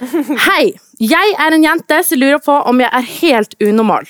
[0.00, 0.72] Hei!
[1.00, 4.08] Jeg er en jente som lurer på om jeg er helt unormal.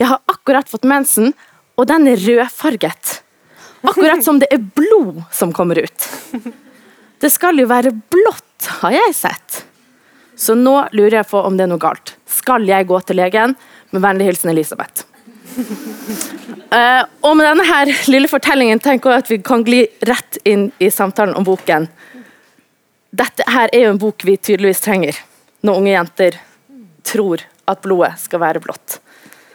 [0.00, 1.32] Jeg har akkurat fått mensen,
[1.78, 3.20] og den er rødfarget.
[3.86, 6.08] Akkurat som det er blod som kommer ut.
[7.22, 9.62] Det skal jo være blått, har jeg sett.
[10.36, 12.16] Så nå lurer jeg på om det er noe galt.
[12.28, 13.54] Skal jeg gå til legen?
[13.94, 15.06] Med vennlig hilsen Elisabeth.
[15.56, 20.68] Uh, og med denne her lille fortellingen tenker jeg at vi kan gli rett inn
[20.82, 21.88] i samtalen om boken.
[23.16, 25.18] Dette her er jo en bok vi tydeligvis trenger
[25.66, 26.40] når unge jenter
[27.06, 28.98] tror at blodet skal være blått.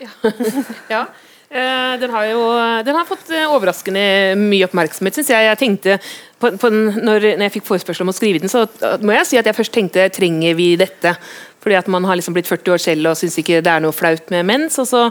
[0.02, 0.10] Ja.
[0.96, 1.04] ja.
[1.52, 2.44] Uh, den, har jo,
[2.88, 4.02] den har fått uh, overraskende
[4.40, 5.48] mye oppmerksomhet, syns jeg.
[5.50, 5.98] Jeg tenkte
[6.40, 8.64] på, på den, når, jeg fikk forespørsel om å skrive den, så
[9.04, 11.12] må jeg si at jeg først tenkte trenger vi dette?
[11.62, 13.94] Fordi at man har liksom blitt 40 år selv og syns ikke det er noe
[13.94, 14.80] flaut med mens.
[14.82, 15.04] Og så,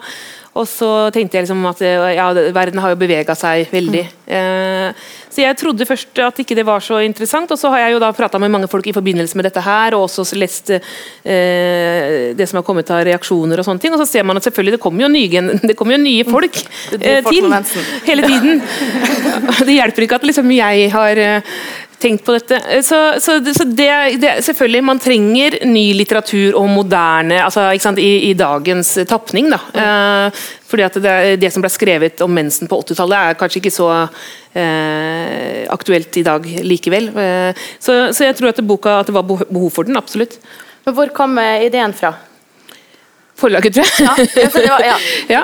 [0.50, 1.80] og så tenkte jeg liksom at
[2.16, 4.02] ja, verden har jo bevega seg veldig.
[4.26, 4.30] Mm.
[4.34, 7.94] Eh, så jeg trodde først at ikke det var så interessant, og så har jeg
[7.94, 12.32] jo da prata med mange folk i forbindelse med dette her, og også lest eh,
[12.34, 13.94] det som har kommet av reaksjoner og sånne ting.
[13.94, 16.58] Og så ser man at selvfølgelig det kommer jo nye, det kommer jo nye folk
[16.98, 17.46] eh, til
[18.10, 18.64] hele tiden.
[19.70, 21.54] Det hjelper ikke at liksom jeg har eh,
[22.00, 22.58] tenkt på dette.
[22.86, 23.90] Så, så, så det,
[24.22, 29.50] det, selvfølgelig, man trenger ny litteratur og moderne altså, sant, i, i, dagens tapning.
[29.52, 29.60] Da.
[29.74, 29.82] Mm.
[29.84, 30.40] Eh,
[30.70, 33.90] fordi at det, det, som ble skrevet om mensen på 80-tallet, er kanskje ikke så
[33.96, 37.12] eh, aktuelt i dag likevel.
[37.12, 40.40] Eh, så, så, jeg tror at, boka, at det var behov for den, absolutt.
[40.86, 42.14] Men Hvor kom eh, ideen fra?
[43.40, 44.28] Forlaget, tror jeg.
[44.36, 44.96] Ja, var, ja,
[45.34, 45.42] ja.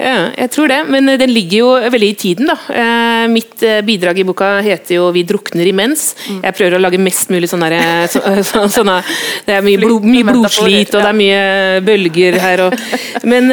[0.00, 0.78] ja, jeg tror det.
[0.88, 2.56] Men eh, den ligger jo veldig i tiden, da.
[2.72, 6.14] Eh, mitt eh, bidrag i boka heter jo 'Vi drukner imens'.
[6.28, 6.40] Mm.
[6.44, 7.80] Jeg prøver å lage mest mulig sånne,
[8.12, 8.98] så, så, sånne
[9.46, 11.42] Det er mye, blod, mye blodslit, og det er mye
[11.86, 12.64] bølger her.
[12.66, 12.78] Og,
[13.30, 13.48] men,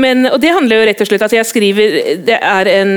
[0.00, 2.94] men, og det handler jo rett og slett at jeg skriver Det er en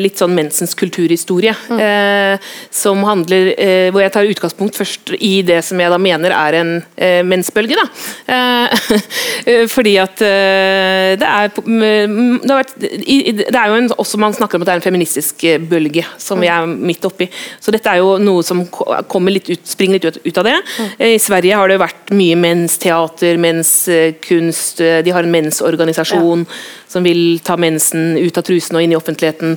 [0.00, 1.54] litt sånn mensens kulturhistorie.
[1.68, 1.78] Mm.
[1.78, 3.54] Eh, som handler
[3.92, 7.76] Hvor jeg tar utgangspunkt først i det som jeg da mener er en eh, mensbølge.
[7.78, 7.86] da.
[8.34, 14.58] Eh, fordi at eh, det er, det, vært, det er jo en, også Man snakker
[14.58, 17.28] om at det er en feministisk eh, bølge som vi er midt oppi.
[17.60, 20.56] Så dette er jo noe som kommer litt ut, springer litt ut, av det.
[20.78, 20.90] Mm.
[21.10, 26.44] I Sverige har det vært mye mensteater, menskunst, de har en mensorganisasjon.
[26.48, 29.56] Ja som vil ta mensen ut av trusen og inn i offentligheten.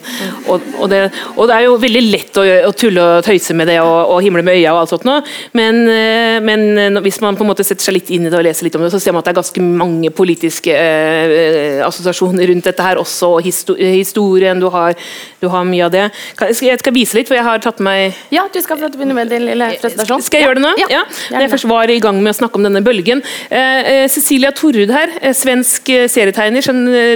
[0.51, 1.01] Og, og, det,
[1.35, 4.21] og det, er jo veldig lett å, å, tulle og tøyse med det og, og
[4.25, 5.21] himle med øya og alt sånt noe,
[5.57, 8.39] men, eh, men, eh, hvis man på en måte setter seg litt inn i det
[8.39, 11.79] og leser litt om det, så ser man at det er ganske mange politiske eh,
[11.85, 14.59] assosiasjoner rundt dette her også, og historien.
[14.61, 14.97] Du har,
[15.41, 16.03] du har mye av det.
[16.11, 18.91] Jeg skal, jeg skal, vise litt, for jeg har tatt meg Ja, du skal få
[18.93, 20.23] begynne med din lille presentasjon.
[20.25, 20.73] Skal jeg gjøre det nå?
[20.81, 20.89] Ja.
[20.97, 21.03] ja.
[21.31, 23.23] Når jeg først var i gang med å snakke om denne bølgen.
[23.49, 26.65] Eh, Cecilia Torrud her, svensk serietegner.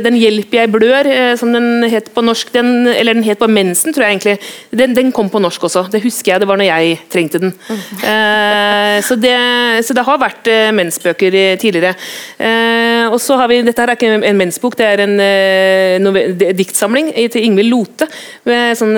[0.06, 3.48] Den 'Hjelp, jeg blør', eh, som den het på norsk, den, eller den het på
[3.50, 4.38] mensen, tror jeg egentlig.
[4.70, 5.88] Den, den, kom på norsk også.
[5.90, 7.54] Det husker jeg, det var når jeg trengte den.
[7.70, 9.34] Uh, så, det,
[9.88, 11.96] så, det, har vært uh, mensbøker tidligere.
[12.38, 16.06] Uh, og så har vi, Dette her er ikke en mensbok, det er en
[16.58, 18.08] diktsamling til Ingvild Lote,
[18.78, 18.94] sånn,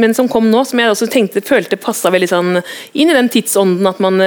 [0.00, 2.50] men som kom nå, som jeg også tenkte, følte passa veldig sånn
[2.98, 4.20] inn i den tidsånden at man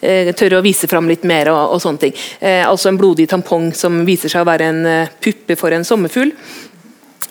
[0.00, 2.16] tør å vise fram litt mer og, og sånne ting.
[2.40, 4.82] altså en blodig tampong som viser seg å være en
[5.22, 6.34] puppe for en sommerfugl.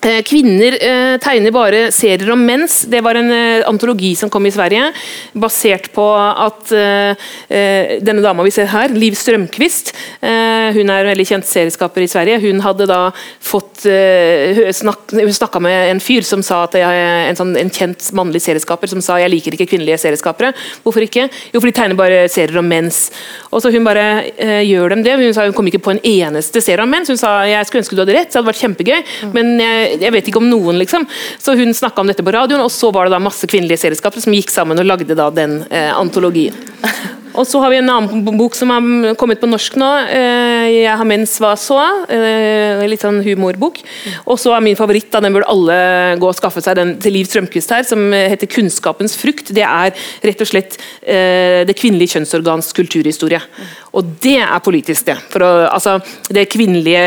[0.02, 2.86] Eh, kvinner eh, tegner bare serier om mens.
[2.88, 4.94] Det var en eh, antologi som kom i Sverige,
[5.36, 11.48] basert på at denne dama vi ser her, Liv Strømquist, hun er en veldig kjent
[11.48, 12.38] serieskaper i Sverige.
[12.44, 13.00] Hun hadde da
[13.44, 18.92] fått Hun snakka med en fyr som sa at en, sånn, en kjent mannlig serieskaper
[18.92, 20.52] som sa jeg liker ikke kvinnelige serieskapere.
[20.84, 21.28] Hvorfor ikke?
[21.54, 23.08] Jo, for de tegner bare serier om mens.
[23.50, 24.06] Og så Hun bare
[24.68, 25.18] gjør dem det.
[25.20, 27.10] Hun sa hun kom ikke på en eneste serie om mens.
[27.10, 29.00] Hun sa jeg skulle ønske du hadde rett, det hadde vært kjempegøy.
[29.36, 31.08] men jeg jeg vet ikke om noen, liksom.
[31.42, 34.24] Så hun snakka om dette på radioen, og så var det da masse kvinnelige serieskapere
[34.24, 36.58] som gikk sammen og lagde da den eh, antologien.
[37.38, 39.90] Og så har vi en annen bok som har kommet på norsk nå.
[40.10, 42.10] Eh, 'Jeg har mens hva så'.
[42.10, 43.80] Eh, litt sånn humorbok.
[44.26, 47.14] Og så er min favoritt, da, den burde alle gå og skaffe seg, den til
[47.14, 49.54] Liv Strømquist her, som heter 'Kunnskapens frukt'.
[49.54, 53.42] Det er rett og slett eh, det kvinnelige kjønnsorgans kulturhistorie.
[53.97, 55.15] Og det er politisk, det.
[55.31, 55.95] For å, altså,
[56.30, 57.00] det kvinnelige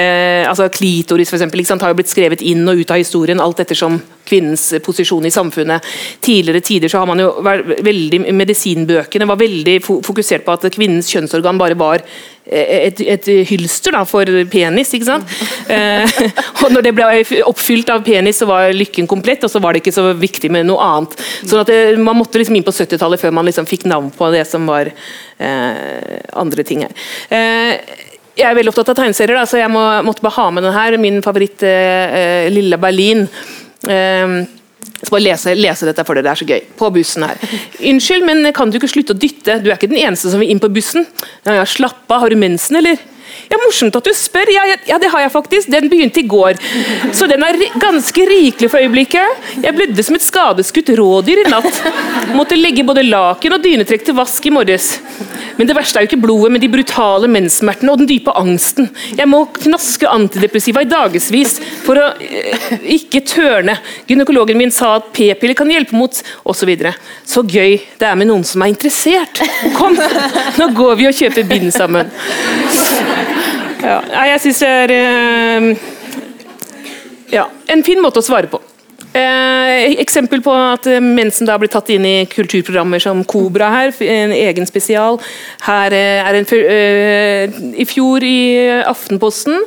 [0.49, 4.01] altså Klitoris for eksempel, har jo blitt skrevet inn og ut av historien alt ettersom
[4.27, 5.87] kvinnens posisjon i samfunnet.
[6.25, 11.11] Tidligere tider så har man jo vært veldig, Medisinbøkene var veldig fokusert på at kvinnens
[11.13, 12.07] kjønnsorgan bare var
[12.47, 14.93] et, et hylster da, for penis.
[14.97, 15.35] ikke sant?
[15.71, 16.23] eh,
[16.63, 17.09] og når det ble
[17.47, 20.67] oppfylt av penis, så var lykken komplett, og så var det ikke så viktig med
[20.69, 21.19] noe annet.
[21.43, 24.31] Sånn at det, Man måtte liksom inn på 70-tallet før man liksom fikk navn på
[24.35, 26.97] det som var eh, andre ting her.
[27.31, 28.01] Eh,
[28.33, 30.75] jeg er veldig opptatt av tegneserier, da, så jeg må, måtte bare ha med den
[30.75, 30.97] her.
[31.01, 33.27] Min favoritt, eh, eh Lilla Berlin.
[33.91, 34.45] Ehm,
[35.03, 36.67] Jeg skal bare lese, lese dette for dere, det er så gøy.
[36.79, 37.41] På bussen her.
[37.91, 39.57] Unnskyld, men kan du ikke slutte å dytte?
[39.59, 41.09] Du er ikke den eneste som vil inn på bussen.
[41.43, 43.03] Ja, ja, Slapp av, har du mensen, eller?
[43.53, 44.51] Ja, Morsomt at du spør.
[44.53, 45.71] Ja, ja, det har jeg faktisk.
[45.73, 46.59] Den begynte i går.
[47.15, 49.45] Så den er ganske rikelig for øyeblikket.
[49.63, 51.83] Jeg blødde som et skadeskutt rådyr i natt.
[52.39, 54.95] Måtte legge både laken og dynetrekk til vask i morges.
[55.59, 58.89] Men det verste er jo ikke blodet, men de brutale menssmertene og den dype angsten.
[59.19, 63.77] Jeg må knaske antidepressiva i dagevis for å eh, ikke tørne.
[64.09, 66.63] Gynekologen min sa at p-piller kan hjelpe mot osv.
[66.63, 66.93] Så, videre.
[67.27, 69.43] så gøy det er med noen som er interessert.
[69.75, 69.99] Kom,
[70.61, 72.13] nå går vi og kjøper bind sammen.
[73.83, 73.99] Ja,
[74.31, 75.73] jeg syns det er eh,
[77.35, 78.61] ja, en fin måte å svare på.
[79.13, 84.33] Eh, eksempel på at mensen da blir tatt inn i kulturprogrammer som Kobra her, en
[84.33, 85.19] egen spesial.
[85.67, 88.39] Her eh, er en eh, I fjor i
[88.89, 89.59] Aftenposten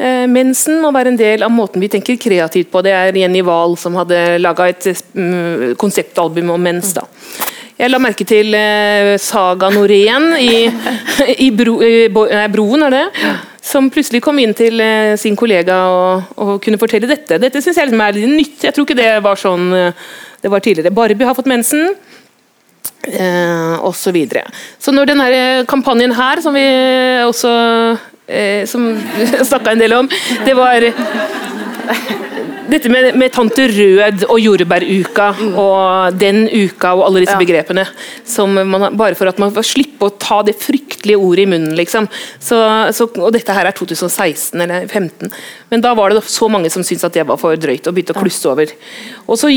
[0.00, 2.82] eh, Mensen må være en del av måten vi tenker kreativt på.
[2.82, 6.96] Det er Jenny Wahl som hadde laga et mm, konseptalbum om mens.
[6.96, 7.06] da.
[7.78, 10.66] Jeg la merke til eh, Saga Norén i,
[11.38, 12.06] i, bro, i
[12.52, 13.06] Broen, er det?
[13.62, 17.38] som plutselig kom inn til eh, sin kollega og, og kunne fortelle dette.
[17.38, 18.64] Dette syns jeg liksom er litt nytt.
[18.66, 20.08] Jeg tror ikke det var sånn eh,
[20.42, 20.90] det var tidligere.
[20.94, 21.92] Barbie har fått mensen.
[23.06, 24.44] Eh, og så videre.
[24.82, 25.28] Så når denne
[25.70, 26.66] kampanjen her, som vi
[27.22, 27.52] også
[28.26, 28.90] eh, som
[29.50, 30.10] snakka en del om,
[30.46, 30.90] det var
[32.72, 35.54] dette med, med, Tante Rød og jordbæruka mm.
[35.60, 37.40] og den uka og alle disse ja.
[37.40, 37.86] begrepene.
[38.66, 42.08] Man, bare for at man får slippe å ta det fryktelige ordet i munnen, liksom.
[42.40, 42.58] Så,
[42.96, 45.32] så, og dette her er 2016 eller 2015.
[45.72, 48.16] Men da var det så mange som syntes at det var for drøyt og begynte
[48.16, 48.72] å klusse over.
[49.26, 49.50] Og så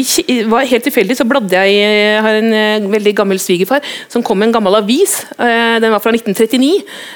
[0.52, 4.40] var Helt tilfeldig så bladde jeg Jeg har en eh, veldig gammel svigerfar som kom
[4.42, 5.20] med en gammel avis.
[5.38, 6.72] Eh, den var fra 1939.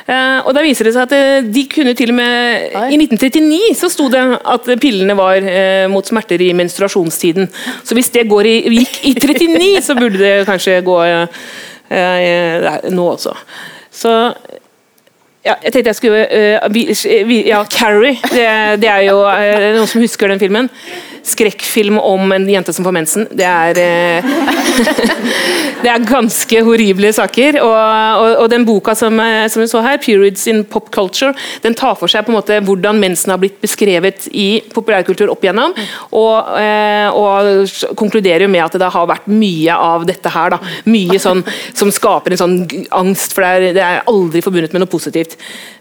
[0.06, 2.86] Eh, og Da viser det seg at de kunne til og med Oi.
[2.94, 5.40] I 1939 så sto det at pillene var
[5.92, 7.50] mot smerter i menstruasjonstiden.
[7.84, 10.98] Så hvis det i, gikk i 39, så burde det kanskje gå
[12.94, 13.34] nå også.
[13.92, 14.14] Så
[15.46, 16.80] ja, jeg tenkte jeg skulle uh,
[17.48, 18.18] Ja, Carrie.
[18.30, 20.70] Det, det, er jo uh, noen som husker den filmen
[21.24, 23.28] skrekkfilm om en jente som får mensen.
[23.32, 24.26] Det er, eh,
[25.84, 27.60] det er ganske horrible saker.
[27.64, 31.34] Og, og, og den boka som, eh, som, vi så her, 'Periods in Pop Culture',
[31.64, 35.44] den tar for seg på en måte hvordan mensen har blitt beskrevet i populærkultur opp
[35.44, 35.76] igjennom,
[36.12, 40.56] og, eh, og konkluderer med at det har vært mye av dette her.
[40.56, 40.60] Da.
[40.86, 41.44] Mye sånn,
[41.74, 42.58] som skaper en sånn
[42.92, 45.38] angst, for det er, det er aldri forbundet med noe positivt.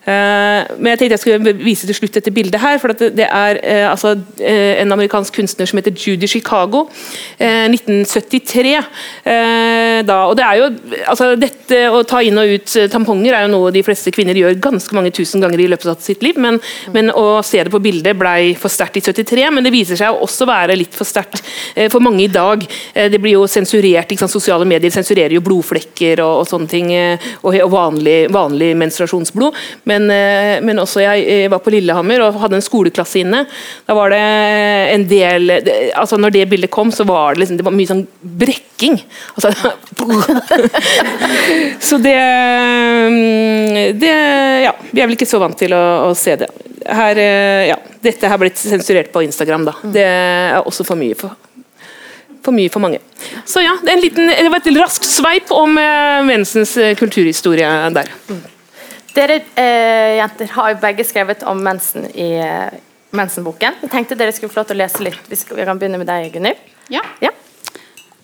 [0.08, 3.58] Men jeg tenkte jeg skulle vise til slutt dette bildet her, for det er
[3.90, 6.86] altså, en amerikansk kunstner som heter Judy Chicago.
[7.38, 8.74] Eh, 1973.
[8.78, 10.70] Eh, da, og det er jo,
[11.08, 14.58] altså Dette å ta inn og ut tamponger er jo noe de fleste kvinner gjør
[14.62, 16.58] ganske mange tusen ganger i løpet av sitt liv, men,
[16.94, 19.48] men å se det på bildet ble for sterkt i 73.
[19.54, 21.42] Men det viser seg å også være litt for sterkt
[21.74, 22.64] eh, for mange i dag.
[22.94, 24.34] Eh, det blir jo sensurert, ikke sant?
[24.34, 29.56] Sosiale medier sensurerer jo blodflekker og, og sånne ting, eh, og, og vanlig, vanlig, menstruasjonsblod.
[29.90, 33.44] Men, eh, men også jeg, jeg var på Lillehammer og hadde en skoleklasse inne.
[33.88, 34.22] Da var det
[34.94, 35.50] en del del
[35.98, 38.04] altså Når det bildet kom, så var det, liksom, det var mye sånn
[38.38, 38.98] brekking.
[39.34, 39.52] Altså,
[41.88, 44.14] så det, mm, det
[44.64, 46.48] Ja, vi er vel ikke så vant til å, å se det.
[46.88, 49.68] Her, eh, ja, dette har blitt sensurert på Instagram.
[49.68, 49.76] da.
[49.82, 51.34] Det er også for mye for,
[52.44, 53.02] for mye for mange.
[53.48, 58.14] Så ja, det, liten, det var et raskt sveip om uh, Vensens uh, kulturhistorie der.
[59.18, 62.28] Dere eh, jenter har jo begge skrevet om mensen i,
[63.16, 63.78] Mensen-boken.
[63.82, 65.20] Jeg tenkte dere skulle få lov til å lese litt.
[65.30, 66.60] Vi, skal, vi kan begynne med deg, Gunhild.
[66.92, 67.00] Ja.
[67.24, 67.32] ja.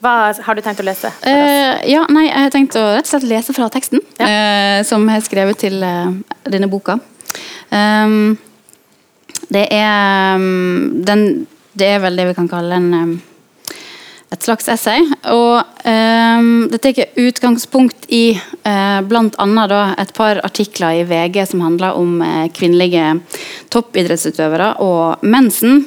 [0.04, 1.08] Hva har du tenkt å lese?
[1.24, 4.26] Uh, ja, nei, Jeg har tenkt å rett og slett lese fra teksten ja.
[4.26, 6.12] uh, som jeg har skrevet til uh,
[6.44, 6.98] denne boka.
[7.72, 8.34] Um,
[9.48, 13.14] det er um, den, Det er vel det vi kan kalle en um,
[14.32, 15.04] et slags essay.
[15.32, 19.48] Og um, det tar utgangspunkt i uh, bl.a.
[19.98, 23.18] et par artikler i VG som handler om uh, kvinnelige
[23.74, 25.84] toppidrettsutøvere og mensen.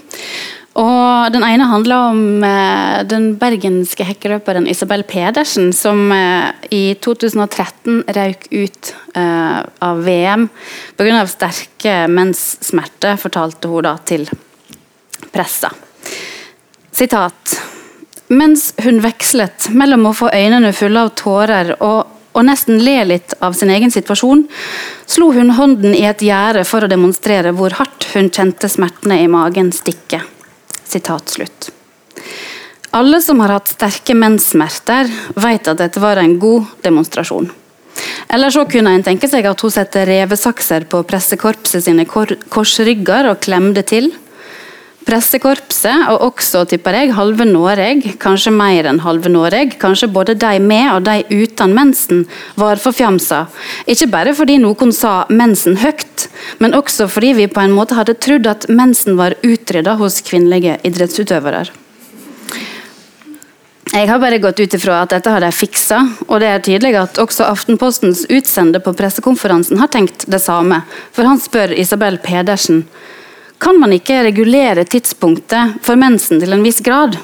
[0.78, 8.04] Og Den ene handler om eh, den bergenske hekkeløperen Isabel Pedersen, som uh, i 2013
[8.14, 10.46] røyk ut uh, av VM
[11.00, 11.24] pga.
[11.32, 14.30] sterke menssmerter, fortalte hun da til
[15.34, 15.74] pressa.
[16.94, 17.58] Sitat
[18.28, 23.36] mens hun vekslet mellom å få øynene fulle av tårer og, og nesten le litt
[23.44, 24.46] av sin egen situasjon,
[25.10, 29.30] slo hun hånden i et gjerde for å demonstrere hvor hardt hun kjente smertene i
[29.32, 30.22] magen stikke.
[30.88, 31.72] Sitat slutt.
[32.96, 37.50] Alle som har hatt sterke menssmerter, vet at dette var en god demonstrasjon.
[38.30, 43.32] Eller så kunne en tenke seg at hun satte revesakser på pressekorpset sine kor korsrygger
[43.32, 44.12] og klemte til.
[45.08, 50.58] Pressekorpset, og også tipper jeg, halve Norge, kanskje mer enn halve Norge, kanskje både de
[50.60, 52.26] med og de uten mensen,
[52.60, 53.46] var forfjamsa.
[53.88, 56.28] Ikke bare fordi noen sa mensen høyt,
[56.60, 60.76] men også fordi vi på en måte hadde trodd at mensen var utrydda hos kvinnelige
[60.88, 61.64] idrettsutøvere.
[63.88, 66.98] Jeg har bare gått ut ifra at dette har de fiksa, og det er tydelig
[67.00, 70.84] at også Aftenpostens utsender på pressekonferansen har tenkt det samme,
[71.16, 72.84] for han spør Isabel Pedersen
[73.58, 77.18] kan man ikke regulere tidspunktet for mensen til en viss grad.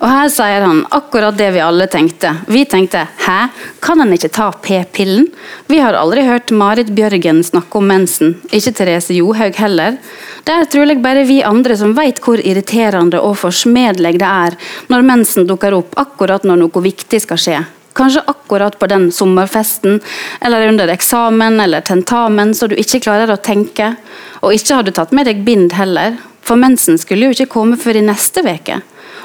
[0.00, 2.32] Og Her sier han akkurat det vi alle tenkte.
[2.46, 3.48] Vi tenkte 'hæ,
[3.80, 5.30] kan han ikke ta p-pillen'?
[5.66, 9.98] Vi har aldri hørt Marit Bjørgen snakke om mensen, ikke Therese Johaug heller.
[10.44, 14.56] Det er trolig bare vi andre som vet hvor irriterende og forsmedelig det er
[14.88, 17.79] når mensen dukker opp akkurat når noe viktig skal skje.
[17.98, 20.00] Kanskje akkurat på den sommerfesten,
[20.40, 23.94] eller under eksamen eller tentamen, så du ikke klarer å tenke.
[24.40, 27.78] Og ikke har du tatt med deg bind heller, for mensen skulle jo ikke komme
[27.80, 28.80] før i neste uke.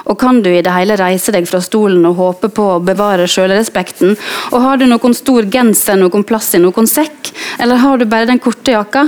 [0.05, 3.25] Og kan du i det hele reise deg fra stolen og håpe på å bevare
[3.29, 4.13] sjølrespekten?
[4.53, 7.31] Og har du noen stor genser noen plass i noen sekk,
[7.62, 9.07] eller har du bare den korte jakka?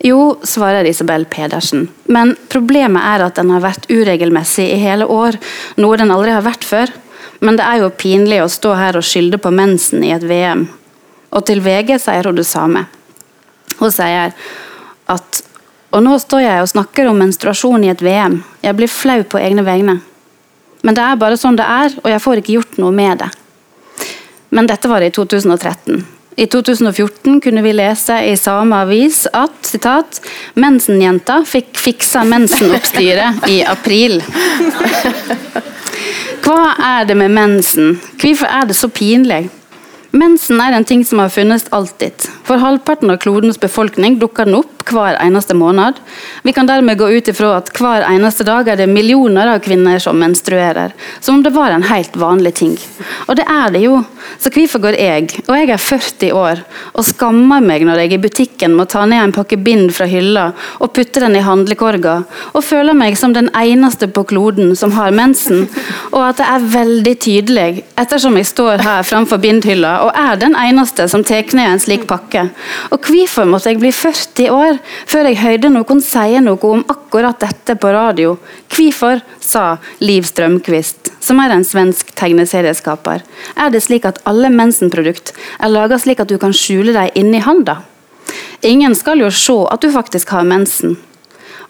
[0.00, 5.36] Jo, svarer Isabel Pedersen, men problemet er at den har vært uregelmessig i hele år,
[5.76, 6.94] noe den aldri har vært før.
[7.40, 10.66] Men det er jo pinlig å stå her og skylde på mensen i et VM.
[11.30, 12.84] Og til VG sier hun det samme.
[13.80, 14.34] Hun sier
[15.10, 15.44] at
[15.90, 18.38] og nå står jeg og snakker om menstruasjon i et VM.
[18.62, 19.96] Jeg blir flau på egne vegne.
[20.86, 23.30] Men det er bare sånn det er, og jeg får ikke gjort noe med det.
[24.54, 25.98] Men dette var i 2013.
[26.40, 30.22] I 2014 kunne vi lese i samme avis at citat,
[30.54, 34.20] mensenjenta fikk fiksa mensenoppstyret i april.
[36.50, 38.00] Hva er det med mensen?
[38.18, 39.44] Hvorfor er det så pinlig?
[40.10, 42.24] Mensen er en ting som har funnes alltid.
[42.42, 45.98] For halvparten av klodens befolkning dukker den opp hver eneste måned.
[46.42, 49.98] Vi kan dermed gå ut ifra at hver eneste dag er det millioner av kvinner
[50.02, 50.94] som menstruerer.
[51.20, 52.76] Som om det var en helt vanlig ting.
[53.26, 54.00] Og det er det jo.
[54.40, 56.62] Så hvorfor går jeg, og jeg er 40 år,
[56.94, 60.50] og skammer meg når jeg i butikken må ta ned en pakke bind fra hylla
[60.80, 62.16] og putte den i handlekorga,
[62.54, 65.66] og føler meg som den eneste på kloden som har mensen,
[66.12, 67.68] og at det er veldig tydelig,
[68.00, 72.06] ettersom jeg står her framfor bindhylla og er den eneste som tar ned en slik
[72.10, 72.48] pakke.
[72.90, 74.79] Og hvorfor måtte jeg bli 40 år
[75.10, 78.36] før jeg hørte noen si noe om akkurat dette på radio?
[78.70, 83.24] Hvorfor, sa Liv Strømquist, som er en svensk tegneserieskaper.
[83.56, 87.42] Er det slik at alle mensenprodukt er laga slik at du kan skjule dem inni
[87.44, 87.80] handa?
[88.62, 90.98] Ingen skal jo se at du faktisk har mensen.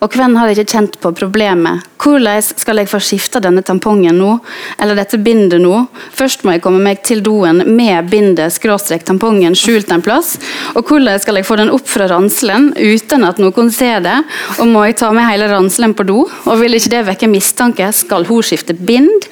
[0.00, 1.85] Og hvem har ikke kjent på problemet?
[2.00, 4.38] Hvordan skal jeg få skifta denne tampongen nå?
[4.80, 5.83] Eller dette bindet nå?
[6.16, 10.38] Først må jeg komme meg til doen med bindet skråstrek tampongen skjult en plass.
[10.73, 14.16] Og hvordan skal jeg få den opp fra ranselen uten at noen ser det?
[14.57, 16.23] Og må jeg ta med hele ranselen på do?
[16.49, 17.90] Og vil ikke det vekke mistanke?
[17.92, 19.28] Skal hun skifte bind?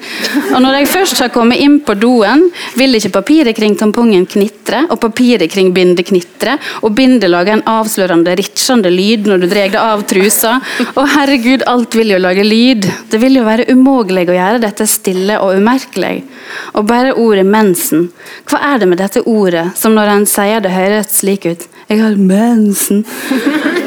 [0.53, 2.45] Og når jeg først har kommet inn på doen,
[2.77, 7.65] vil ikke papiret kring tampongen knitre, og papiret kring bindet knitre, og bindet lager en
[7.65, 10.58] avslørende, ritsjende lyd når du drar det av trusa,
[10.99, 12.87] å herregud, alt vil jo lage lyd.
[13.11, 16.23] Det vil jo være umulig å gjøre dette stille og umerkelig.
[16.75, 18.07] Og bare ordet mensen.
[18.49, 21.67] Hva er det med dette ordet som når en sier det høres slik ut?
[21.89, 23.01] Jeg har mensen.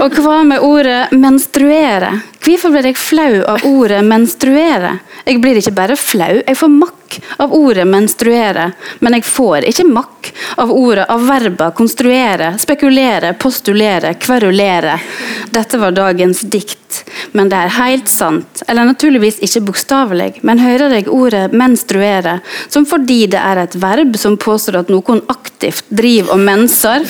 [0.02, 2.16] Og hva med ordet menstruere?
[2.42, 4.96] Hvorfor blir jeg flau av ordet menstruere?
[5.28, 6.72] Jeg blir ikke bare flau, jeg får
[7.42, 14.14] av ordet menstruere, men jeg får ikke makk av ordet av verba konstruere, spekulere, postulere,
[14.20, 14.98] kverulere.
[15.52, 17.02] Dette var dagens dikt,
[17.32, 22.38] men det er helt sant, eller naturligvis ikke bokstavelig, men hører jeg ordet menstruere,
[22.72, 27.04] som fordi det er et verb som påstår at noen aktivt driver og menser,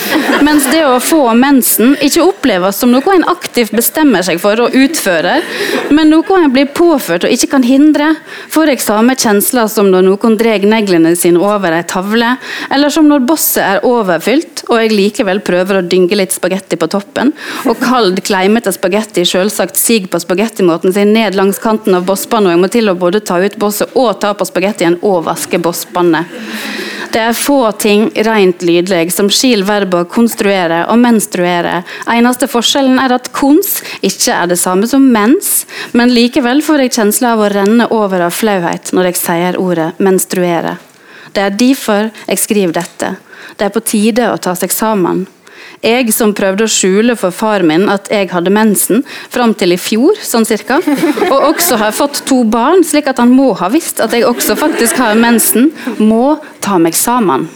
[0.47, 4.71] mens det å få mensen ikke oppleves som noe en aktivt bestemmer seg for å
[4.71, 5.38] utføre,
[5.94, 8.14] men noe en blir påført og ikke kan hindre,
[8.52, 12.37] får jeg samme kjensler som når noen drar neglene sine over ei tavle,
[12.72, 16.88] eller som når bosset er overfylt og jeg likevel prøver å dynge litt spagetti på
[16.92, 17.33] toppen,
[17.69, 22.57] og kald, kleimete spagetti selvsagt siger på spagettimåten sin ned langs kanten av bosspannet, og
[22.57, 26.31] jeg må til å både ta ut bosset og ta på spagettien og vaske bosspannet.
[27.12, 31.83] Det er få ting rent lydlig som skiller verbet konstruere og menstruere.
[32.09, 36.95] Eneste forskjellen er at kons ikke er det samme som mens, men likevel får jeg
[36.97, 40.78] kjensle av å renne over av flauhet når jeg sier ordet menstruere.
[41.37, 43.12] Det er derfor jeg skriver dette.
[43.56, 45.26] Det er på tide å ta seg sammen.
[45.82, 49.78] Jeg som prøvde å skjule for far min at jeg hadde mensen fram til i
[49.80, 50.78] fjor, sånn cirka.
[51.26, 54.56] Og også har fått to barn, slik at han må ha visst at jeg også
[54.61, 55.73] faktisk har mensen.
[55.99, 57.49] Må ta meg sammen.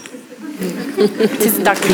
[1.39, 1.87] Tusen takk.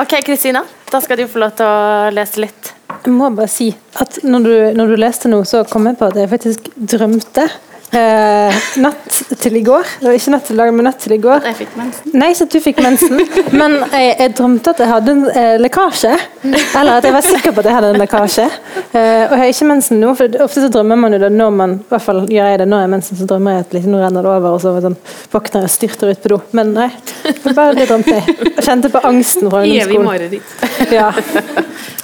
[0.00, 0.62] Ok, Kristina.
[0.90, 2.70] Da skal du få lov til å lese litt.
[3.00, 6.10] Jeg må bare si at når du, når du leste noe, så kom jeg på
[6.10, 7.46] at jeg faktisk drømte
[7.90, 9.88] Eh, natt til i går.
[9.98, 11.40] Det var ikke natt til i dag, men natt til i går.
[11.40, 12.12] At jeg fikk mensen?
[12.22, 13.18] Nei, så at du fikk mensen.
[13.60, 16.12] Men jeg, jeg drømte at jeg hadde en eh, lekkasje.
[16.46, 18.46] Eller at jeg var sikker på at jeg hadde en lekkasje.
[18.46, 21.52] Eh, og jeg har ikke mensen nå, for ofte så drømmer man jo det når
[21.58, 23.76] man I hvert fall gjør jeg det når jeg har mensen, så drømmer jeg at
[23.78, 24.98] liksom, nå renner det over, og så sånn,
[25.34, 26.40] våkner jeg og styrter ut på do.
[26.60, 26.88] Men nei,
[27.26, 28.38] det bare det drømte jeg.
[28.54, 30.10] Og kjente på angsten fra Evig ungdomsskolen.
[30.12, 30.90] mareritt.
[30.94, 31.10] Ja.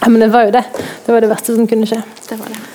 [0.03, 0.67] ja, men det var jo det.
[1.05, 2.03] Det var det verste som kunne skje.
[2.27, 2.65] Det var det.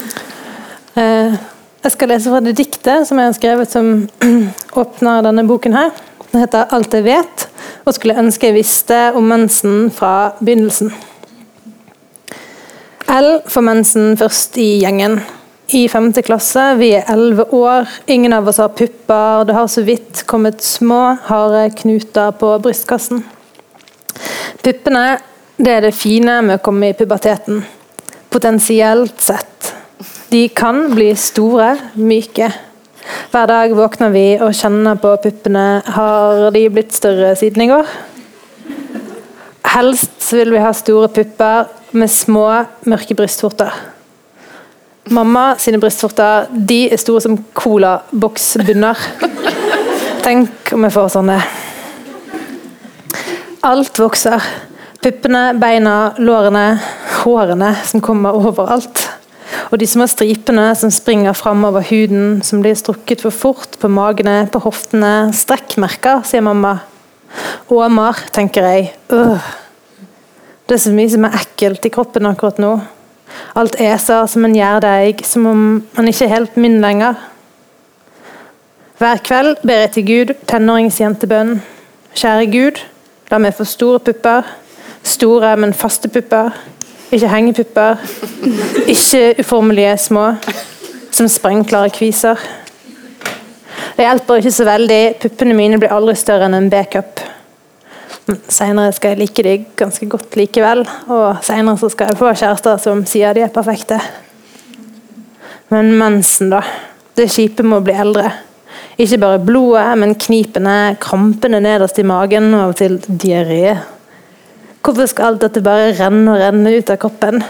[1.83, 3.87] Jeg skal lese fra det diktet som jeg har skrevet som
[4.83, 5.91] åpner denne boken her.
[6.31, 7.49] Det heter 'Alt jeg vet',
[7.85, 10.93] og skulle ønske jeg visste om mensen fra begynnelsen.
[13.11, 15.21] L får mensen først i gjengen.
[15.75, 19.83] I femte klasse, vi er elleve år, ingen av oss har pupper, det har så
[19.83, 23.25] vidt kommet små, harde knuter på brystkassen.
[24.63, 25.19] Puppene,
[25.59, 27.65] det er det fine med å komme i puberteten.
[28.31, 29.82] Potensielt sett.
[30.33, 32.47] De kan bli store, myke.
[33.35, 35.83] Hver dag våkner vi og kjenner på puppene.
[35.85, 37.91] Har de blitt større siden i går?
[39.75, 42.47] Helst vil vi ha store pupper med små,
[42.89, 43.77] mørke brystvorter.
[45.13, 49.05] Mamma sine brystvorter de er store som colaboksbunner.
[50.25, 51.41] Tenk om jeg får sånne.
[53.69, 54.53] Alt vokser.
[55.05, 56.69] Puppene, beina, lårene,
[57.21, 59.12] hårene som kommer overalt.
[59.71, 63.91] Og de små stripene som springer fram over huden, som blir strukket for fort på
[63.93, 65.33] magene, på hoftene.
[65.37, 66.79] Strekkmerker, sier mamma.
[67.73, 68.93] Åmer, tenker jeg.
[69.11, 69.53] Øh.
[70.69, 72.77] Det er så mye som er ekkelt i kroppen akkurat nå.
[73.57, 75.61] Alt eser som en gjærdeig, som om
[75.97, 77.15] man ikke er helt min lenger.
[79.01, 81.57] Hver kveld ber jeg til Gud tenåringsjentebønn.
[82.15, 82.83] Kjære Gud,
[83.33, 84.47] la meg få store pupper.
[85.03, 86.53] Store, men faste pupper.
[87.13, 88.01] Ikke hengepupper.
[88.89, 90.31] Ikke uformelige små,
[91.13, 92.41] som sprengklare kviser.
[93.97, 95.03] Det hjelper ikke så veldig.
[95.21, 97.21] Puppene mine blir aldri større enn en B-cup.
[98.49, 103.05] Seinere skal jeg like de ganske godt likevel, og seinere skal jeg få kjærester som
[103.09, 103.99] sier de er perfekte.
[105.73, 106.63] Men mensen, da.
[107.17, 108.31] Det kjipe med å bli eldre.
[109.01, 113.77] Ikke bare blodet, men knipene, krampene nederst i magen og til diaré.
[114.83, 117.43] Hvorfor skal alt dette bare renne og renne ut av kroppen?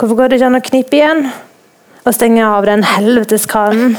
[0.00, 1.26] Hvorfor går det ikke an å knipe igjen?
[2.08, 3.98] Og stenge av den helvetes kranen?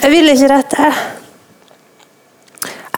[0.00, 0.88] Jeg vil ikke dette.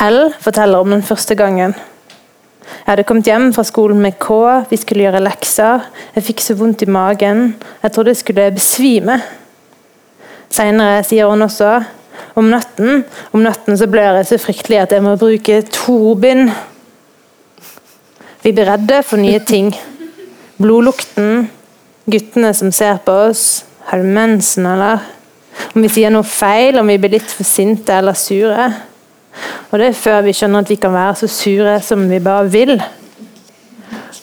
[0.07, 1.75] L forteller om den første gangen.
[1.75, 4.39] Jeg hadde kommet hjem fra skolen med K,
[4.71, 5.91] vi skulle gjøre lekser.
[6.15, 7.57] Jeg fikk så vondt i magen.
[7.83, 9.19] Jeg trodde jeg skulle besvime.
[10.51, 11.81] Seinere sier hun også
[12.39, 13.05] om natten
[13.35, 16.51] Om natten så blør jeg så fryktelig at jeg må bruke Torbind.
[18.43, 19.75] Vi blir redde for nye ting.
[20.61, 21.51] Blodlukten,
[22.09, 23.65] guttene som ser på oss.
[23.91, 25.05] Har du mensen, eller?
[25.75, 28.71] Om vi sier noe feil, om vi blir litt for sinte eller sure.
[29.71, 32.49] Og det er før vi skjønner at vi kan være så sure som vi bare
[32.51, 32.75] vil.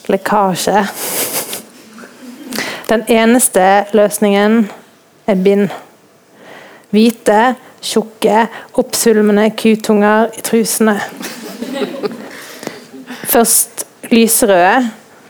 [0.10, 0.82] Lekkasje.
[2.90, 4.62] Den eneste løsningen
[5.28, 5.70] er bind.
[6.96, 7.42] Hvite,
[7.84, 8.46] tjukke,
[8.80, 10.96] oppsvulmende kutunger i trusene.
[13.28, 14.88] Først lyserøde,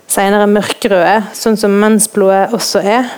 [0.08, 3.10] senere mørkerøde, sånn som mensblodet også er.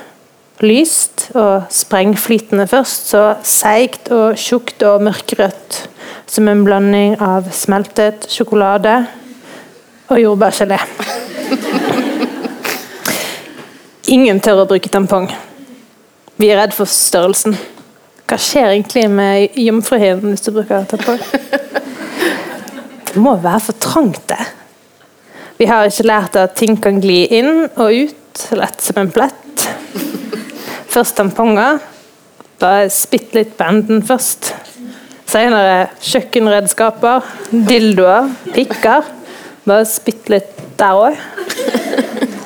[0.60, 5.80] Lyst og sprengflytende først, så seigt og tjukt og mørkerødt.
[6.30, 9.00] Som en blanding av smeltet sjokolade
[10.10, 10.78] og jordbærgelé.
[14.10, 15.30] Ingen tør å bruke tampong.
[16.40, 17.56] Vi er redd for størrelsen.
[18.30, 21.20] Hva skjer egentlig med jomfruhinnen hvis du bruker tampong?
[23.10, 24.59] Det må være for trangt, det.
[25.60, 29.64] Vi har ikke lært at ting kan gli inn og ut, lett som en plett.
[30.88, 31.82] Først tamponger.
[32.60, 34.54] Bare spytt litt på enden først.
[35.28, 39.10] Senere kjøkkenredskaper, dildoer, pikker.
[39.68, 41.20] Bare spytt litt der òg.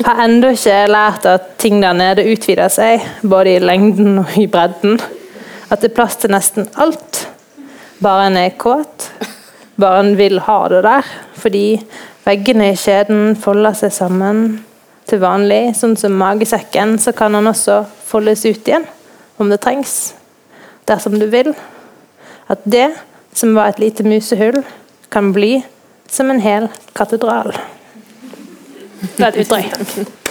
[0.09, 4.49] Har ennå ikke lært at ting der nede utvider seg, både i lengden og i
[4.51, 4.99] bredden.
[5.71, 7.29] At det er plass til nesten alt.
[8.03, 9.07] Bare en er kåt.
[9.79, 11.15] Bare en vil ha det der.
[11.39, 11.69] Fordi
[12.25, 14.45] veggene i skjeden folder seg sammen
[15.09, 15.75] til vanlig.
[15.79, 18.87] Sånn som magesekken, så kan den også foldes ut igjen
[19.41, 20.15] om det trengs.
[20.89, 21.53] Dersom du vil.
[22.49, 22.91] At det
[23.35, 24.63] som var et lite musehull,
[25.11, 25.63] kan bli
[26.11, 27.55] som en hel katedral.
[29.15, 30.24] Det er et utdrag.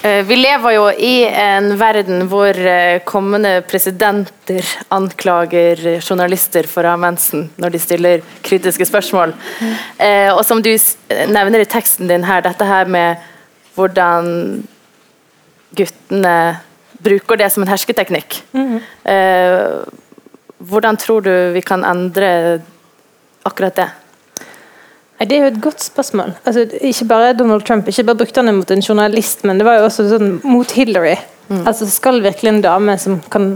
[0.00, 4.64] Vi lever jo i en verden hvor eh, kommende presidenter
[4.96, 9.34] anklager journalister for å ha mensen når de stiller kritiske spørsmål.
[10.00, 10.70] Eh, og som du
[11.28, 13.20] nevner i teksten din her, dette her med
[13.76, 14.30] hvordan
[15.76, 16.36] guttene
[17.04, 18.40] bruker det som en hersketeknikk.
[19.04, 19.84] Eh,
[20.60, 22.60] hvordan tror du vi kan endre
[23.44, 23.90] akkurat det?
[25.20, 26.32] Det er jo et godt spørsmål.
[26.48, 29.66] Altså, ikke bare Donald Trump ikke bare brukte han det mot en journalist, men det
[29.66, 31.16] var jo også sånn mot Hillary.
[31.66, 33.50] Altså, Skal virkelig en dame som kan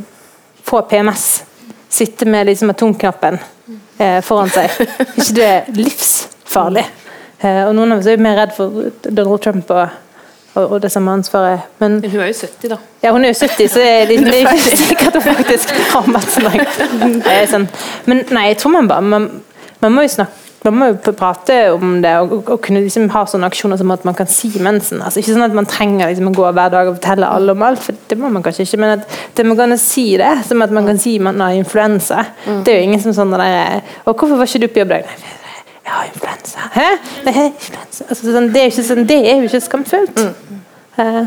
[0.64, 1.44] få PMS,
[1.88, 3.38] sitte med liksom atomknappen
[3.98, 4.76] eh, foran seg?
[5.18, 6.84] ikke det er livsfarlig?
[7.40, 9.96] Eh, og Noen av oss er jo mer redd for Donald Trump og,
[10.54, 11.64] og, og det samme ansvaret.
[11.80, 12.80] Men Men hun er jo 70, da.
[13.06, 15.74] ja, hun er jo 70, så det er, det, det er ikke sikkert hun faktisk
[15.94, 17.68] har vært så er sånn.
[18.04, 19.30] Men nei, jeg tror man bare Man,
[19.80, 23.10] man må jo snakke man må jo prate om det og, og, og kunne liksom
[23.12, 25.02] ha sånne aksjoner som at man kan si mensen.
[25.04, 27.64] Altså Ikke sånn at man trenger liksom å gå hver dag og fortelle alle om
[27.66, 28.80] alt, for det må man kanskje ikke.
[28.80, 32.24] Men at det må gå si det, som at man kan si man har influensa.
[32.64, 35.00] Det er jo ingen som sånn der Og hvorfor var ikke du på jobb i
[35.02, 35.16] dag?
[35.24, 36.68] Nei, jeg har influensa.
[36.74, 36.88] Hæ?
[37.28, 38.08] Nei, influensa.
[38.08, 40.22] Altså, sånn, det, er sånn, det er jo ikke skamfullt.
[41.04, 41.24] Eh,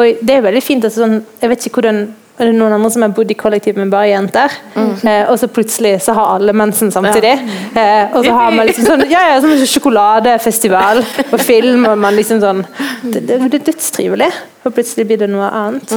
[0.00, 2.06] og det er veldig fint at sånn, Jeg vet ikke hvordan
[2.40, 4.54] er det er noen andre som har bodd i kollektiv med bare jenter?
[4.74, 7.34] Eh, og så plutselig så har alle mensen samtidig.
[7.76, 12.16] Eh, og så har man liksom sånn ja, ja, sånn sjokoladefestival og film, og man
[12.16, 12.64] liksom sånn
[13.02, 14.30] Det, det, det er dødstrivelig.
[14.64, 15.94] Og plutselig blir det noe annet.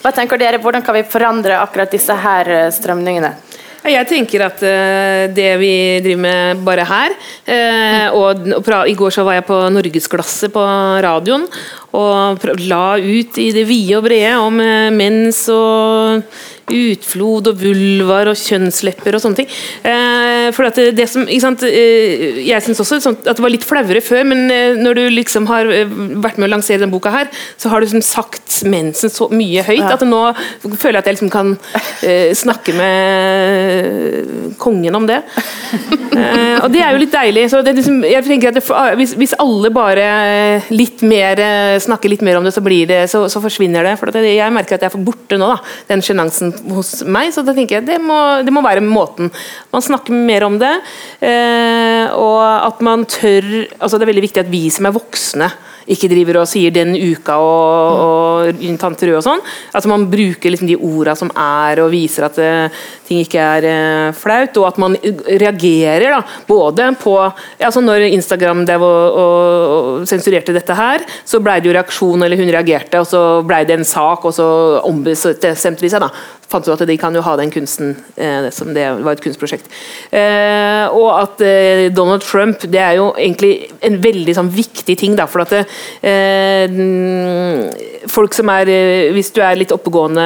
[0.00, 3.34] Hva tenker dere, Hvordan kan vi forandre akkurat disse her eh, strømningene?
[3.88, 5.72] Jeg tenker at eh, det vi
[6.04, 7.14] driver med bare her
[7.48, 10.64] eh, og, og I går så var jeg på Norgesglasset på
[11.00, 11.46] radioen
[11.96, 16.22] og la ut i det vide og brede om eh, mens og
[16.70, 19.48] utflod og vulvar og kjønnslepper og sånne ting.
[19.82, 23.50] Eh, for at det, som, ikke sant, eh, Jeg syns også sånn, at det var
[23.50, 24.46] litt flauere før, men
[24.78, 27.26] når du liksom har vært med å lansere denne boka her,
[27.58, 30.20] så har du liksom sagt mensen så mye høyt at nå
[30.78, 31.56] føler jeg at jeg liksom kan
[32.36, 35.20] snakke med kongen om det.
[36.60, 37.46] Og det er jo litt deilig.
[37.50, 38.64] Så det, liksom, jeg tenker at det,
[39.00, 40.06] hvis, hvis alle bare
[40.70, 41.40] litt mer
[41.84, 43.96] snakker litt mer om det, så, det, så, så forsvinner det.
[44.00, 45.58] For jeg merker at jeg er borte nå, da,
[45.90, 47.32] den sjenansen hos meg.
[47.34, 49.32] Så da tenker jeg det må, det må være måten.
[49.74, 50.72] Man snakker mer om det,
[51.24, 53.46] eh, og at man tør
[53.80, 55.50] altså Det er veldig viktig at vi som er voksne,
[55.90, 59.44] ikke driver og sier 'den uka' og, og tante Rød og sånn.
[59.74, 63.66] At man bruker liksom de orda som er, og viser at uh, ting ikke er
[63.66, 64.56] uh, flaut.
[64.60, 71.04] Og at man reagerer da, både på altså Når Instagram og, og, sensurerte dette her,
[71.24, 74.34] så ble det jo reaksjon, eller hun reagerte, og så ble det en sak, og
[74.34, 74.46] så
[74.86, 76.00] ombestemte de seg.
[76.00, 76.10] da
[76.50, 79.70] fant ut at de kan jo ha den kunsten eh, som det var et kunstprosjekt.
[80.10, 85.16] Eh, og at eh, Donald Trump det er jo egentlig en veldig sånn, viktig ting.
[85.18, 85.79] Da, for at det, eh, mm,
[88.10, 90.24] folk som er eh, Hvis du er litt oppegående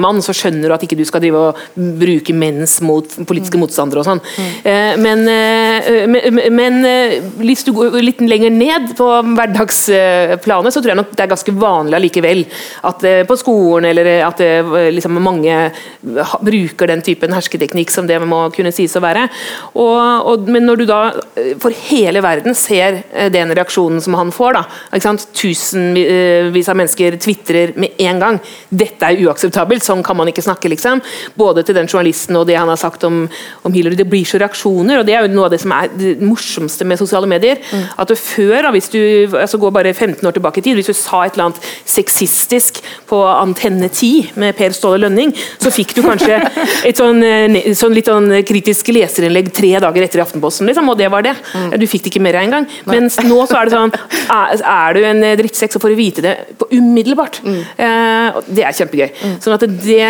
[0.00, 4.02] mann, så skjønner du at ikke du skal drive og bruke mens mot politiske motstandere
[4.02, 4.22] og sånn.
[4.64, 10.80] Eh, men, eh, men, men eh, hvis du går litt lenger ned på hverdagsplanet, så
[10.80, 12.44] tror jeg nok det er ganske vanlig allikevel
[12.90, 15.58] at eh, på skolen eller at eh, liksom mange
[16.44, 19.26] bruker den typen hersketeknikk som det må kunne sies å være.
[19.74, 21.00] Og, og, men når du da
[21.38, 24.64] eh, for hele verden ser eh, den reaksjonen som han får, da?
[25.34, 28.38] Tusenvis av mennesker tvitrer med en gang
[28.70, 30.68] dette er uakseptabelt, sånn kan man ikke snakke.
[30.68, 31.02] liksom.
[31.36, 33.24] Både til den journalisten og det han har sagt om,
[33.62, 33.96] om Hillary.
[33.98, 36.86] Det blir så reaksjoner, og det er jo noe av det som er det morsomste
[36.88, 37.60] med sosiale medier.
[37.98, 39.00] At du før, hvis du
[39.38, 42.80] altså går bare 15 år tilbake i tid, hvis du sa et eller annet sexistisk
[43.10, 46.40] på Antenne 10 med Per Ståle Lønning, så fikk du kanskje
[46.88, 50.98] et sånn, eh, sånn litt sånn kritisk leserinnlegg tre dager etter i Aftenposten, liksom, og
[51.00, 51.34] det var det.
[51.80, 52.68] Du fikk det ikke mer engang.
[52.88, 53.94] Mens nå så er det sånn
[54.62, 57.40] Er, du en eh, drittsekk, så får du vite det på umiddelbart.
[57.44, 59.10] Eh, det er kjempegøy.
[59.42, 60.02] Sånn at det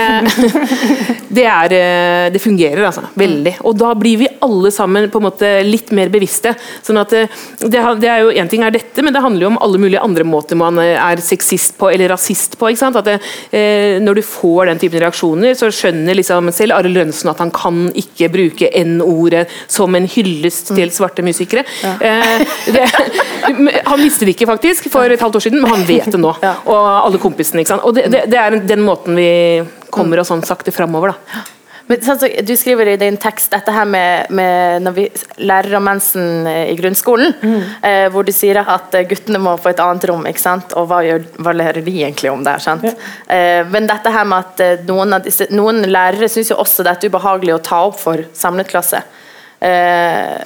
[1.35, 3.57] det, er, eh, det fungerer altså, veldig.
[3.69, 6.55] Og da blir vi alle sammen på en måte litt mer bevisste.
[6.85, 9.51] Sånn at eh, det, det er jo En ting er dette, men det handler jo
[9.53, 12.69] om alle mulige andre måter man er sexist på eller rasist på.
[12.71, 12.99] ikke sant?
[13.01, 13.19] At det,
[13.55, 17.53] eh, Når du får den typen reaksjoner, så skjønner liksom selv Arild Lønnsen at han
[17.55, 21.65] kan ikke bruke N-ordet som en hyllest til svarte musikere.
[21.83, 22.85] Eh, det,
[23.91, 26.35] han visste det ikke faktisk for et halvt år siden, men han vet det nå.
[26.67, 27.65] Og alle kompisene.
[27.81, 29.31] Og det, det, det er den måten vi
[29.95, 31.15] kommer oss sånn sakte framover.
[31.15, 31.45] da.
[31.85, 35.05] Men, sånn, så, du skriver i din tekst dette her med, med når vi
[35.45, 37.35] lærer om mensen eh, i grunnskolen,
[37.85, 40.73] eh, hvor du sier at eh, guttene må få et annet rom, ikke sant?
[40.81, 42.57] og hva, gjør, hva lærer de egentlig om det?
[42.65, 42.87] sant?
[43.29, 46.87] Eh, men dette her med at eh, noen, av disse, noen lærere syns jo også
[46.87, 49.03] det er ubehagelig å ta opp for samlet klasse.
[49.61, 50.41] Eh,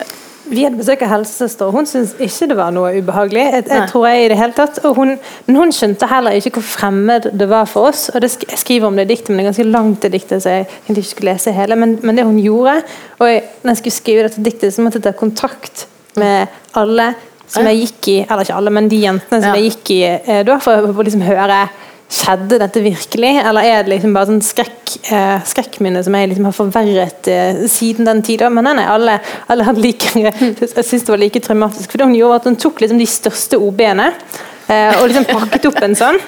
[0.51, 3.45] vi hadde besøk av helsesøster, og hun syntes ikke det var noe ubehagelig.
[3.53, 5.15] Jeg, jeg tror jeg i det hele tatt, hun,
[5.47, 8.09] Men hun skjønte heller ikke hvor fremmed det var for oss.
[8.15, 10.13] og det sk Jeg skriver om det i diktet, men det er ganske langt det
[10.13, 11.77] diktet, så jeg kunne ikke skulle lese hele.
[11.77, 12.83] Men, men det hun gjorde
[13.19, 15.87] og jeg, Når jeg skulle skrive dette diktet, så måtte jeg ta kontakt
[16.19, 17.13] med alle
[17.49, 19.61] som jeg gikk i Eller ikke alle, men de jentene som Ja.
[19.61, 21.69] jeg gikk i eh, da, for å liksom høre
[22.09, 26.47] Skjedde dette virkelig, eller er det liksom bare sånn skrekk, eh, skrekkminne som jeg liksom
[26.49, 28.47] har forverret eh, siden den tid?
[28.49, 29.19] Men nei, nei, alle,
[29.53, 31.91] alle hadde like Jeg syns det var like traumatisk.
[31.91, 35.69] For det hun gjorde at hun tok liksom de største OB-ene eh, og liksom pakket
[35.69, 36.21] opp en sånn.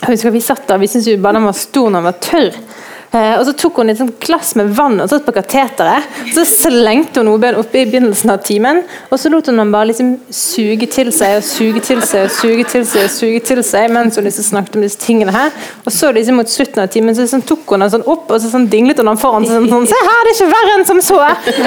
[0.00, 2.18] Jeg husker Vi satt der, vi syntes jo bare den var stor når den var
[2.24, 2.62] tørr.
[3.08, 6.04] Eh, og Så tok hun et glass med vann og satt på kateteret.
[6.34, 9.88] Så slengte hun OB-en oppe i begynnelsen av timen, og så lot hun den bare
[9.90, 13.62] liksom suge til seg og suge til seg og suge til seg og suge til
[13.64, 15.56] seg mens hun liksom snakket om disse tingene her.
[15.86, 18.42] Og så liksom mot slutten av timen så liksom tok hun den sånn opp og
[18.42, 19.56] så sånn dinglet hun den foran seg.
[19.56, 21.20] Sånn, sånn, Se her, det er ikke verre enn som så!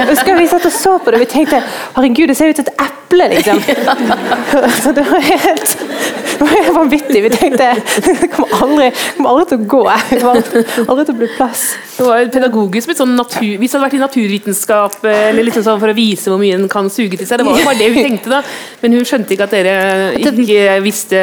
[0.06, 1.62] Og så vi satt og så på det, og vi tenkte
[1.96, 3.58] herregud, det ser ut som et eple, liksom.
[4.82, 5.74] Så det var helt,
[6.38, 7.22] det var vanvittig.
[7.26, 7.72] Vi tenkte
[8.06, 9.82] det kommer aldri, kommer aldri til å gå.
[10.12, 11.64] Det kommer aldri til å bli plass.
[11.96, 15.64] Det var pedagogisk med sånn natur, Hvis det hadde vært i naturvitenskap, eh, eller liksom
[15.66, 17.78] sånn for å vise hvor mye den kan suge til seg Det var jo bare
[17.78, 18.40] det hun tenkte, da.
[18.82, 19.74] Men hun skjønte ikke at dere
[20.18, 21.20] ikke visste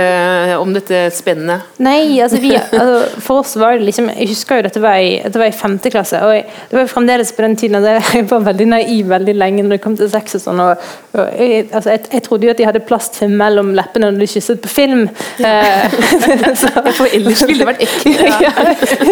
[0.59, 1.75] om dette spennet.
[1.83, 5.17] Nei, altså, vi, altså for oss var det liksom Jeg husker jo dette var i,
[5.25, 8.13] dette var i femte klasse, og jeg, det var jo fremdeles på den tiden at
[8.13, 10.61] jeg var veldig naiv veldig lenge når det kom til sex og sånn.
[10.63, 14.23] Og, og jeg, altså, jeg, jeg trodde jo at de hadde plastfilm mellom leppene når
[14.23, 15.05] de kysset på film.
[15.41, 15.89] Ja.
[16.61, 18.45] så, For ellers ville det vært ekkelt.
[18.45, 18.53] ja,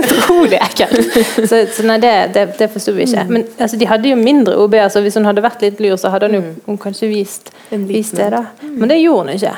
[0.01, 0.86] utrolig ekkelt.
[1.49, 3.25] Så, så nei, det, det, det forsto vi ikke.
[3.29, 4.73] Men altså, de hadde jo mindre OB.
[4.81, 8.17] Altså, hvis hun hadde vært litt lur, så hadde hun jo hun kanskje vist, vist
[8.17, 8.31] det.
[8.33, 8.43] da.
[8.63, 9.53] Men det gjorde hun ikke.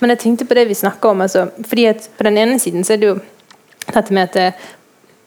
[0.00, 1.22] Men jeg tenkte på det vi snakka om.
[1.26, 3.18] Altså, fordi at På den ene siden så er det jo
[3.88, 4.48] dette med at det,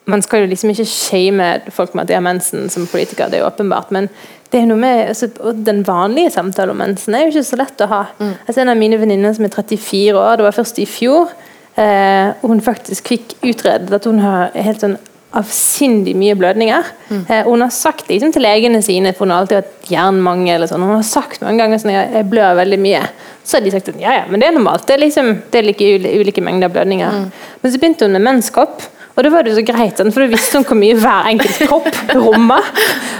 [0.09, 3.39] man skal jo liksom ikke shame folk med at de har mensen som politiker, det
[3.39, 3.91] er jo åpenbart.
[3.91, 4.09] Men
[4.51, 7.83] det er noe med, altså, den vanlige samtalen om mensen er jo ikke så lett
[7.85, 8.01] å ha.
[8.19, 11.31] Altså, en av mine venninner som er 34 år, det var først i fjor,
[11.79, 14.97] eh, hun faktisk fikk utredet at hun har helt sånn
[15.37, 16.87] avsindig mye blødninger.
[17.11, 20.57] Eh, hun har sagt liksom til legene sine, for hun har alltid hatt jernmangel.
[20.57, 20.83] Eller sånn.
[20.83, 23.03] Hun har sagt mange ganger sånn, jeg, blør veldig mye.
[23.43, 24.87] Så har de sagt at ja, ja, men det er normalt.
[24.87, 25.91] Det er, liksom, det er like
[26.21, 27.23] ulike mengder blødninger.
[27.61, 28.83] Men så begynte hun med menskopp.
[29.21, 31.89] Og da var det så greit, for da visste hun hvor mye hver enkelt kropp
[32.17, 32.57] romma.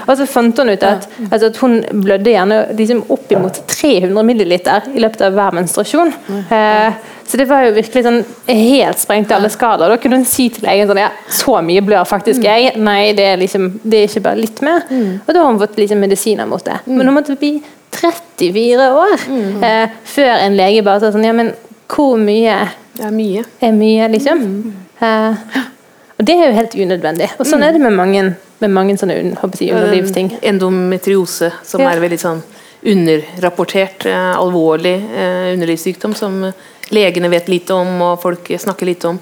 [0.08, 4.88] Og så fant hun ut at, altså at hun blødde gjerne liksom oppimot 300 milliliter
[4.98, 6.10] i løpet av hver menstruasjon.
[6.50, 6.98] Eh,
[7.30, 8.18] så det var jo virkelig sånn
[8.50, 9.94] helt sprengt alle skader.
[9.94, 12.74] Da kunne hun si til legen sånn ja, så mye blør faktisk jeg.
[12.82, 14.82] Nei, det er liksom, det er ikke bare litt mer.
[14.90, 16.82] Og da har hun fått liksom medisiner mot det.
[16.90, 17.54] Men hun måtte bli
[18.02, 19.16] 34 år
[19.70, 21.54] eh, før en lege bare sa sånn ja, men
[21.92, 22.58] hvor mye
[23.02, 23.46] er mye.
[23.64, 24.44] er mye, liksom.
[25.02, 25.46] Eh,
[26.22, 27.28] og det er jo helt unødvendig.
[27.42, 28.22] Og sånn er det med mange,
[28.62, 30.36] med mange sånne jeg, underlivsting.
[30.46, 31.90] Endometriose, som Ja.
[31.90, 32.44] er veldig sånn
[32.86, 36.54] underrapportert, eh, alvorlig eh, underlivssykdom som
[36.92, 39.20] legene vet lite om og folk snakker lite om.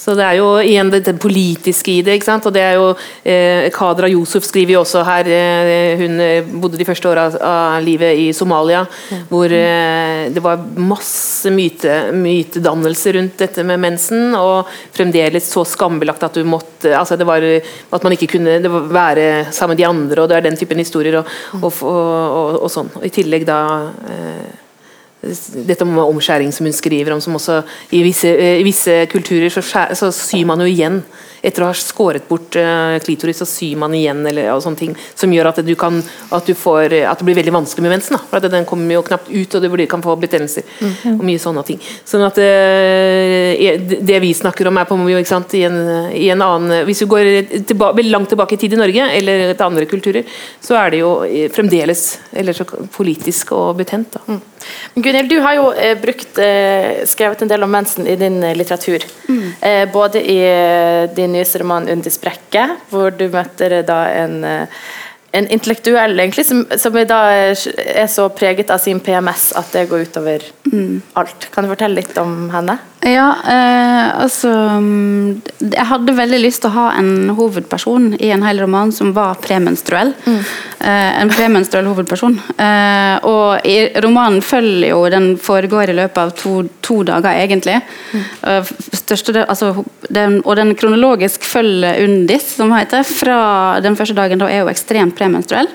[0.00, 2.16] Så det er jo igjen det, det politiske i det.
[2.16, 2.46] ikke sant?
[2.48, 2.86] Og det er jo
[3.22, 7.84] eh, Kadra Yusuf skriver jo også her eh, Hun eh, bodde de første åra av
[7.84, 8.86] livet i Somalia,
[9.28, 16.24] hvor eh, det var masse myte, mytedannelse rundt dette med mensen, og fremdeles så skambelagt
[16.24, 19.82] at du måtte altså det var At man ikke kunne det var være sammen med
[19.82, 21.20] de andre, og det er den typen historier.
[21.20, 21.28] og,
[21.60, 22.90] og, og, og, sånn.
[23.04, 23.60] I tillegg da
[24.08, 24.69] eh,
[25.20, 27.60] dette med omskjæring som hun skriver om, som også
[27.92, 31.02] i visse, eh, i visse kulturer så, skjæ, så syr man jo igjen.
[31.40, 34.90] Etter å ha skåret bort uh, klitoris, så syr man igjen, eller, og sånne ting,
[35.16, 35.96] som gjør at, du kan,
[36.36, 38.18] at, du får, at det blir veldig vanskelig med mensen.
[38.18, 40.68] Da, for at Den kommer jo knapt ut, og du kan få betennelser.
[41.14, 41.80] og mye sånne ting.
[42.04, 45.80] Sånn at uh, Det vi snakker om, er på ikke sant, i, en,
[46.12, 47.30] i en annen Hvis vi går
[47.72, 50.28] tilba, langt tilbake i tid i Norge, eller til andre kulturer,
[50.60, 51.14] så er det jo
[51.56, 52.04] fremdeles
[52.36, 54.12] eller så politisk og betent.
[54.20, 54.40] da.
[55.10, 58.54] Gunhild, du har jo eh, brukt, eh, skrevet en del om mensen i din eh,
[58.54, 59.02] litteratur.
[59.60, 60.38] Eh, både i
[61.16, 64.44] din nyeste roman 'Under sprekket', hvor du møter da en,
[65.32, 70.46] en intellektuell egentlig, som, som er, så preget av sin PMS at det går utover
[71.18, 71.50] alt.
[71.54, 72.78] Kan du fortelle litt om henne?
[73.00, 75.40] Ja, eh, altså mm,
[75.72, 79.38] Jeg hadde veldig lyst til å ha en hovedperson i en hel roman som var
[79.40, 80.12] premenstruell.
[80.28, 82.36] Eh, en premenstruell hovedperson.
[82.60, 87.78] Eh, og i romanen følger jo Den foregår i løpet av to, to dager, egentlig.
[88.12, 89.72] Eh, største altså,
[90.12, 94.42] den, og den kronologisk følger Undis, som heter, fra den første dagen.
[94.42, 95.68] Da er hun ekstremt premenstruell.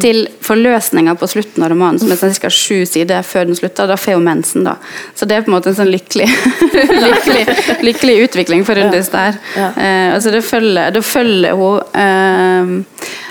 [0.00, 2.50] Til forløsninga på slutten av romanen, som er sånn ca.
[2.54, 3.88] sju sider før den slutter.
[3.90, 4.76] Da får hun mensen, da.
[5.18, 6.28] Så det er på en måte en sånn lykkelig,
[7.06, 7.42] lykkelig,
[7.88, 9.40] lykkelig utvikling for Rundis der.
[9.58, 9.72] Ja.
[9.74, 11.68] Eh, altså det følger, det følger hun
[12.00, 12.70] Eh,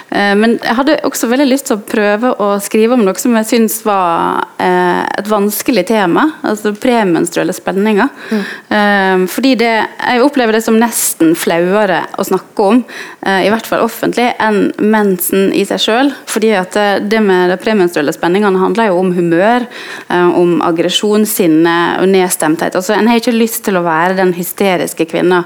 [0.10, 3.48] men jeg hadde også veldig lyst til å prøve å skrive om noe som jeg
[3.50, 6.26] syns var eh, et vanskelig tema.
[6.46, 8.10] Altså premenstruelle spenninger.
[8.32, 8.44] Mm.
[8.78, 12.82] Eh, fordi det, jeg opplever det som nesten flauere å snakke om,
[13.26, 16.14] eh, i hvert fall offentlig, enn mensen i seg sjøl.
[16.30, 16.78] Fordi at
[17.10, 19.68] det, med de premenstruelle spenningene handler jo om humør,
[20.10, 22.76] eh, om aggresjon, sinne og nedstemthet.
[22.76, 25.44] Altså, en har ikke lyst til å være den hysteriske kvinna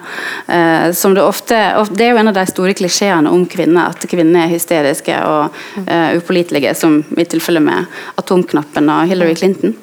[0.47, 1.56] eh, som det ofte
[1.93, 5.56] Det er jo en av de store klisjeene om kvinner, at kvinner er hysteriske og
[5.88, 7.89] uh, upålitelige, som i tilfelle med
[8.22, 9.76] atomknappen og Hillary Clinton.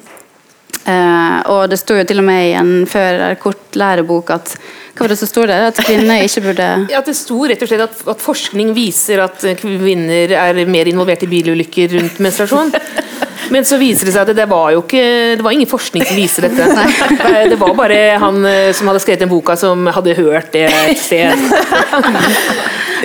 [0.81, 4.55] Uh, og det sto jo til og med i en før kort lærebok at
[4.91, 5.67] hva var det som sto der?
[5.69, 9.45] At kvinner ikke burde Ja, Det sto rett og slett at, at, forskning viser at
[9.61, 12.73] kvinner er mer involvert i bilulykker rundt menstruasjon.
[13.51, 15.01] Men så viser det seg at det var jo ikke
[15.39, 16.67] Det var ingen forskning som viser dette.
[16.71, 17.47] Nei.
[17.51, 21.01] Det var bare han eh, som hadde skrevet den boka, som hadde hørt det et
[21.01, 21.35] sted.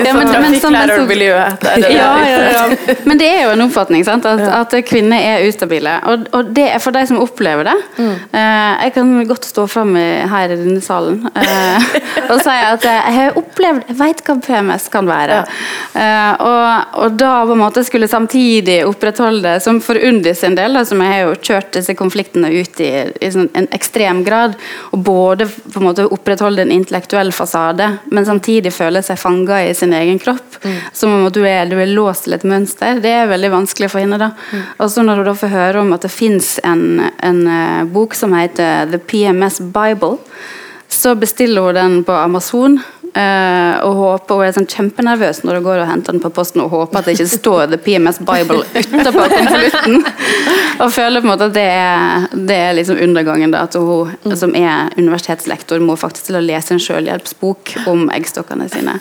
[0.05, 2.09] Ja, men, men, sånn, ja,
[2.53, 2.65] ja.
[3.07, 4.27] Men det er jo en oppfatning, sant?
[4.29, 5.97] At, at kvinner er ustabile.
[6.11, 7.77] Og, og, det er for de som opplever det.
[7.97, 8.13] Mm.
[8.35, 11.87] Uh, jeg kan godt stå fram her i denne salen uh,
[12.33, 15.43] og si at jeg har opplevd Jeg vet hva PMS kan være.
[15.95, 20.57] Uh, og, og, da på en måte skulle samtidig opprettholde det, som for Undi sin
[20.59, 24.23] del, da, som jeg har jo kjørt disse konfliktene ut i, i sånn en ekstrem
[24.27, 24.57] grad,
[24.93, 29.75] og både på en måte opprettholde en intellektuell fasade, men samtidig føle seg fanga i
[29.77, 30.59] sin egen kropp.
[30.63, 30.77] Mm.
[30.93, 33.01] Som om du er, du er, låst til et mønster.
[33.03, 34.19] Det er veldig vanskelig for henne.
[34.19, 34.33] da.
[34.51, 34.63] Mm.
[34.83, 38.15] Og så når du da får høre om at det fins en, en uh, bok
[38.15, 40.19] som heter The PMS Bible,
[40.89, 42.79] så bestiller hun den på Amazon.
[43.17, 46.61] Uh, og håper, hun er sånn kjempenervøs når hun går og henter den på posten
[46.61, 50.03] og håper at det ikke står The PMS Bible utapå konvolutten.
[50.83, 53.55] og føler på en måte at det er, det er liksom undergangen.
[53.55, 54.35] da, At hun mm.
[54.37, 58.99] som er universitetslektor må faktisk til å lese en selvhjelpsbok om eggstokkene sine.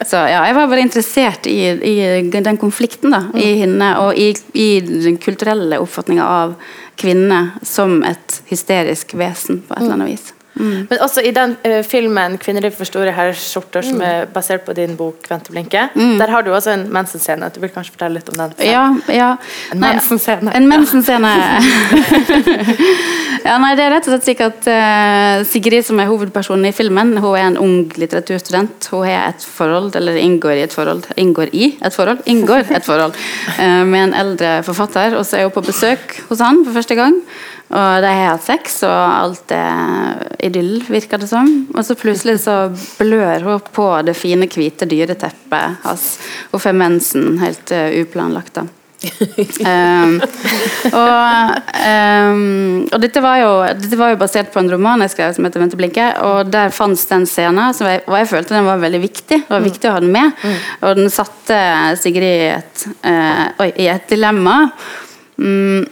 [0.00, 1.94] Så ja, jeg var bare interessert i, i
[2.32, 3.60] den konflikten da, i mm.
[3.66, 6.56] henne, og i, i den kulturelle oppfatninga av
[6.98, 10.32] kvinne som et hysterisk vesen på et eller annet vis.
[10.58, 10.86] Mm.
[10.90, 14.06] Men også i den uh, filmen 'Kvinner for store herreskjorter', som mm.
[14.10, 16.18] er basert på din bok 'Vente blinke', mm.
[16.18, 17.50] der har du også en mensenscene.
[17.54, 18.54] Du vil kanskje fortelle litt om den?
[18.66, 19.30] Ja, ja.
[19.72, 20.54] En mensenscene.
[20.56, 21.32] En mensenscene.
[23.48, 26.74] ja, nei, det er rett og slett slik at uh, Sigrid, som er hovedpersonen i
[26.74, 28.90] filmen, hun er en ung litteraturstudent.
[28.92, 32.86] Hun har et forhold, eller inngår i et forhold, inngår i et forhold, inngår et
[32.86, 33.14] forhold
[33.58, 36.98] uh, med en eldre forfatter, og så er hun på besøk hos han for første
[36.98, 37.22] gang.
[37.68, 41.50] Og de har hatt sex, og alt er idyll, virker det som.
[41.74, 46.08] Og så plutselig så blør hun på det fine, hvite dyreteppet hans.
[46.52, 48.56] Hun får mensen helt uh, uplanlagt.
[48.56, 48.64] da.
[48.98, 50.16] um,
[51.00, 55.36] og, um, og dette, var jo, dette var jo basert på en roman jeg skrev
[55.36, 56.08] som heter 'Vente blinke'.
[56.24, 59.42] Og der fantes den scenen, som jeg, og jeg følte den var veldig viktig.
[59.44, 60.32] Det var viktig å ha den med.
[60.40, 60.56] Mm.
[60.88, 61.60] Og den satte
[62.00, 64.58] Sigrid i et, uh, oi, i et dilemma.
[65.36, 65.84] Um,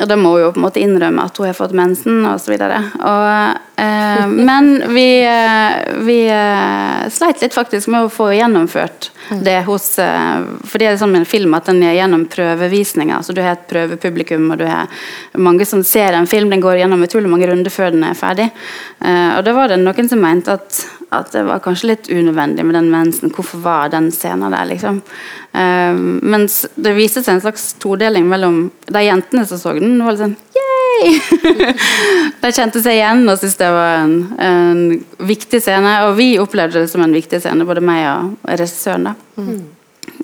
[0.00, 2.54] og da må hun jo på en måte innrømme at hun har fått mensen osv.
[2.58, 9.10] Eh, men vi, eh, vi eh, sleit litt faktisk med å få gjennomført
[9.44, 13.16] det hos eh, For det er sånn med en film at den er gjennom prøvevisninger.
[13.16, 14.88] altså Du har et prøvepublikum, og du har
[15.38, 16.50] mange som ser en film.
[16.50, 18.48] Den går gjennom utrolig mange runder før den er ferdig.
[19.04, 20.80] Eh, og da var det noen som mente at,
[21.14, 23.32] at det var kanskje litt unødvendig med den mensen.
[23.32, 25.00] Hvorfor var den scenen der, liksom?
[25.56, 29.96] Uh, mens det viste seg en slags todeling mellom de jentene som så den.
[30.04, 31.14] var litt sånn Yay!
[32.42, 34.84] de kjente seg igjen og syntes det var en, en,
[35.30, 35.96] viktig scene.
[36.08, 39.10] Og vi opplevde det som en viktig scene, både meg og regissøren.
[39.12, 39.77] da Mm.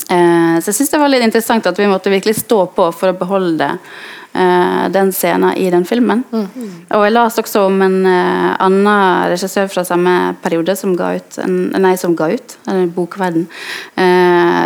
[0.05, 3.13] Uh, så jeg syns det var litt interessant at vi måtte virkelig stå på for
[3.13, 6.21] å beholde uh, den scenen i den filmen.
[6.29, 6.45] Mm.
[6.93, 11.41] Og jeg leste også om en uh, annen regissør fra samme periode som ga ut
[11.41, 13.47] en, nei, som ga ut, en bokverden.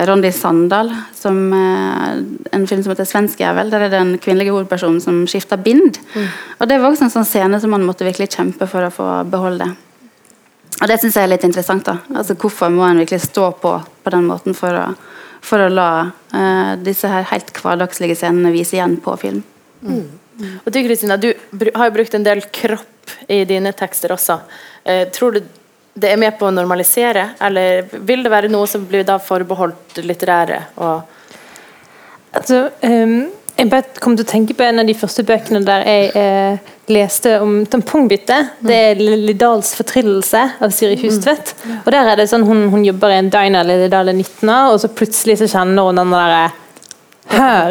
[0.09, 3.70] Rondi Sandal, som en film som heter 'Svensk jævel'.
[3.70, 5.98] Der er det en kvinnelig hovedperson som skifter bind.
[6.14, 6.29] Mm.
[6.61, 9.09] Og det var også en sånn scene som man måtte virkelig kjempe for å få
[9.31, 9.74] beholde.
[10.79, 11.85] Og det syns jeg er litt interessant.
[11.85, 11.98] da.
[12.14, 14.87] Altså Hvorfor må en virkelig stå på på den måten for å,
[15.44, 19.42] for å la uh, disse her helt hverdagslige scenene vise igjen på film?
[19.83, 20.09] Mm.
[20.64, 21.33] Og du Kristina, du
[21.74, 24.40] har jo brukt en del kropp i dine tekster også.
[24.87, 25.46] Uh, tror du
[25.98, 29.98] det er med på å normalisere, eller vil det være noe som blir da forbeholdt
[30.05, 30.61] litterære?
[32.30, 33.24] altså, um,
[33.59, 36.68] jeg bare kom til å tenke på en av de første bøkene der jeg eh,
[36.94, 38.36] leste om tampongbytte.
[38.62, 41.02] Det er Lillidals fortryllelse av Siri mm.
[41.02, 41.52] Hustvedt.
[41.80, 44.72] Og der er det sånn Hun, hun jobber i en diner i Lillidal 19 år,
[44.72, 46.54] og så plutselig så kjenner hun den der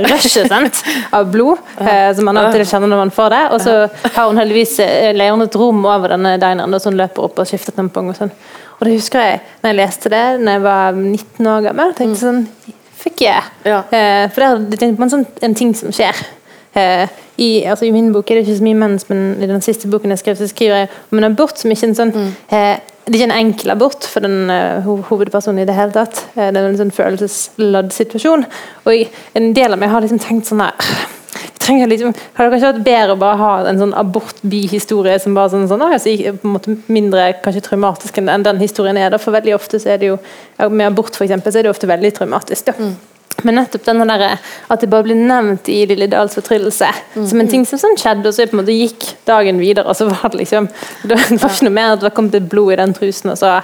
[0.03, 0.51] rushet
[1.17, 3.43] av blod, eh, som man alltid kjenner når man får det.
[3.55, 7.29] Og så har hun heldigvis eh, leier et rom over denne dineren, så hun løper
[7.29, 8.11] opp og skifter tampong.
[8.11, 8.33] Og sånn.
[8.77, 11.95] Og det husker jeg når jeg leste det når jeg var 19 år gammel.
[11.97, 12.43] tenkte sånn
[13.07, 13.43] fuck yeah.
[13.63, 13.77] Ja.
[13.77, 16.19] Eh, for det er, det er sånn, en ting som skjer.
[16.77, 19.63] Eh, i, altså, I min bok er det ikke så mye mens, men i den
[19.65, 22.13] siste boken jeg skrev, så skriver jeg om en abort som ikke er en sånn
[22.17, 22.77] eh,
[23.07, 26.25] Det er ikke en enkel abort for den uh, hovedpersonen i det hele tatt.
[26.35, 28.43] Det er en sånn følelsesladd situasjon.
[28.83, 29.07] Og jeg,
[29.39, 30.75] en del av meg har liksom tenkt sånn her
[31.67, 35.51] jeg liksom, Hadde det kanskje vært bedre å bare ha en sånn abort-bi-historie som bare
[35.53, 39.11] sånn, sånn altså, på en måte mindre kanskje traumatisk enn den historien er.
[39.11, 40.17] da, For veldig ofte så er det jo
[40.69, 42.71] Med abort for eksempel, så er det ofte veldig traumatisk.
[42.71, 42.91] da.
[43.45, 44.39] Men nettopp denne der,
[44.69, 48.25] at det bare blir nevnt i Lille Dals fortryllelse som en ting som sånn skjedde,
[48.25, 50.69] og så på en måte gikk dagen videre, og så var det liksom
[51.03, 53.59] Det var ikke noe mer at det kommet et blod i den trusen, og så,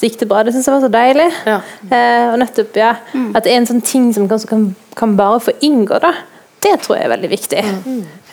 [0.00, 0.40] så gikk det bra.
[0.46, 1.28] Det syns jeg var så deilig.
[1.44, 1.58] Ja.
[1.90, 2.94] Eh, og nettopp, ja,
[3.34, 6.14] At det er en sånn ting som kanskje kan, kan bare få inngå, da.
[6.60, 7.60] Det tror jeg er veldig viktig.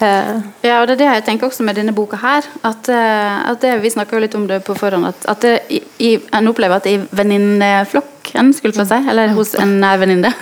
[0.03, 0.31] Eh,
[0.67, 2.43] Ja, og det er det jeg tenker også med denne boka her.
[2.67, 5.07] At, eh, at det, Vi snakka jo litt om det på forhånd.
[5.07, 9.79] At, at det, i, en opplever at i venninneflokken, skulle jeg si, eller hos en
[9.79, 10.33] venninne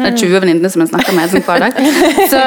[0.00, 1.80] Det er 20 venninner som en snakker med som hver dag.
[2.32, 2.42] Så,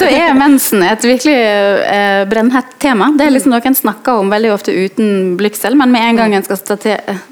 [0.00, 3.12] så er mensen et virkelig eh, brennhett tema.
[3.16, 6.34] Det er liksom noe en snakker om veldig ofte uten blygsel, men med en gang
[6.34, 7.22] en skal eh,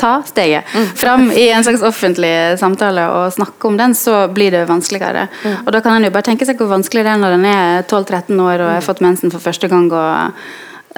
[0.00, 4.68] ta steget fram i en slags offentlig samtale og snakke om den, så blir det
[4.68, 5.28] vanskeligere.
[5.64, 7.82] Og Da kan en jo bare tenke seg hvor vanskelig det er når en er
[7.82, 9.92] 12-13 år og har fått mensen for første gang.
[9.92, 10.32] og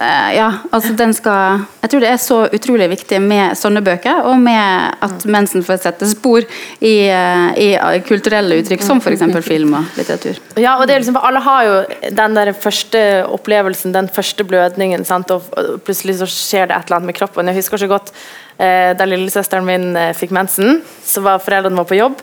[0.01, 4.23] eh, ja, altså den skal Jeg tror det er så utrolig viktig med sånne bøker,
[4.29, 9.25] og med at mensen får sette spor i, uh, i kulturelle uttrykk, som f.eks.
[9.47, 10.39] film og litteratur.
[10.61, 11.79] Ja, og det er liksom, Alle har jo
[12.21, 15.31] den der første opplevelsen, den første blødningen, sant?
[15.31, 15.49] og
[15.87, 17.51] plutselig så skjer det et eller annet med kroppen.
[17.51, 18.13] Jeg husker så godt
[18.61, 22.23] uh, da lillesøsteren min eh, fikk mensen, så var foreldrene våre på jobb.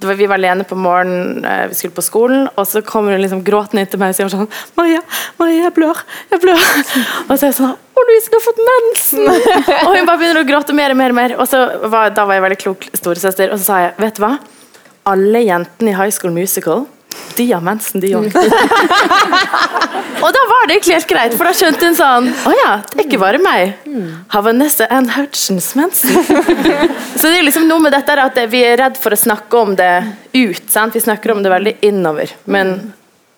[0.00, 3.22] Var, vi var alene på morgenen, eh, vi skulle på skolen, og så kommer hun
[3.24, 5.00] liksom gråtende inn til meg og sier sånn Maria,
[5.40, 6.66] Maria, jeg blør, jeg blør.
[7.24, 9.24] Og så er jeg sånn Å, Louise, du har fått mensen!
[9.88, 11.34] og hun bare begynner å gråte mer og mer og mer.
[11.42, 14.22] Og så var, da var jeg veldig klok storesøster, og så sa jeg, vet du
[14.22, 14.36] hva?
[15.10, 16.86] Alle jentene i High School Musical
[17.38, 18.28] de har mensen, de òg.
[20.24, 22.98] og da var det egentlig helt greit, for da skjønte hun sånn Å ja, det
[23.00, 23.74] er ikke bare meg.
[24.34, 26.18] Har Vanessa Ann Hutchins mensen?
[27.18, 29.74] Så det er liksom noe med dette at vi er redd for å snakke om
[29.78, 29.92] det
[30.34, 30.64] ut.
[30.70, 30.96] Sant?
[30.96, 32.34] Vi snakker om det veldig innover.
[32.50, 32.78] Men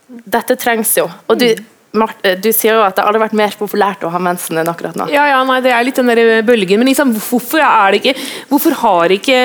[0.09, 1.07] dette trengs jo.
[1.31, 1.49] Og du,
[1.91, 5.09] du sier jo at det aldri vært mer populært å ha mensen enn akkurat nå.
[5.11, 6.79] Ja, ja, nei, det er litt den der bølgen.
[6.79, 8.15] Men liksom, hvorfor er det ikke
[8.51, 9.41] Hvorfor har ikke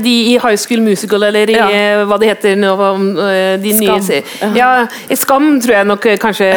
[0.00, 1.68] de i High School Musical eller i Ja.
[1.68, 4.00] eh, hva det heter nå eh, de Skam.
[4.00, 4.70] nye Ja,
[5.08, 6.48] i Skam tror jeg nok eh, kanskje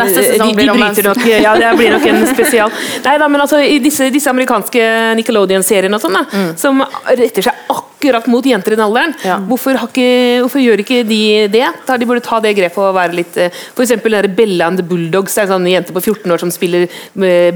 [0.00, 2.74] Neste sesong de, blir de om bryter nok Ja, det blir nok en spesial.
[3.06, 6.54] Nei da, men altså i disse, disse amerikanske Nickelodeon-seriene og sånn, mm.
[6.58, 6.82] som
[7.14, 7.93] retter seg akkurat
[8.28, 9.38] mot jenter i den alderen, Ja.
[9.38, 11.66] hvorfor, ikke, hvorfor gjør ikke de det?
[11.86, 13.88] Da de burde ta det grepet og være litt F.eks.
[13.88, 16.50] Den der Bella and the Bulldogs, det er en sånn jente på 14 år som
[16.50, 16.88] spiller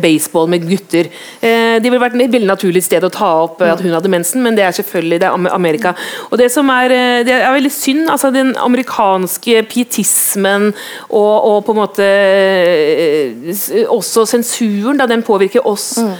[0.01, 1.09] baseball med gutter.
[1.43, 4.09] Eh, Det ville vært et veldig naturlig sted å ta opp eh, at hun hadde
[4.09, 5.95] mensen, men det er selvfølgelig det er Amerika.
[6.33, 10.73] Og det som er, eh, det er veldig synd, altså den amerikanske pietismen
[11.11, 15.99] og, og på en måte eh, også sensuren, da den påvirker oss.
[15.99, 16.17] Eh,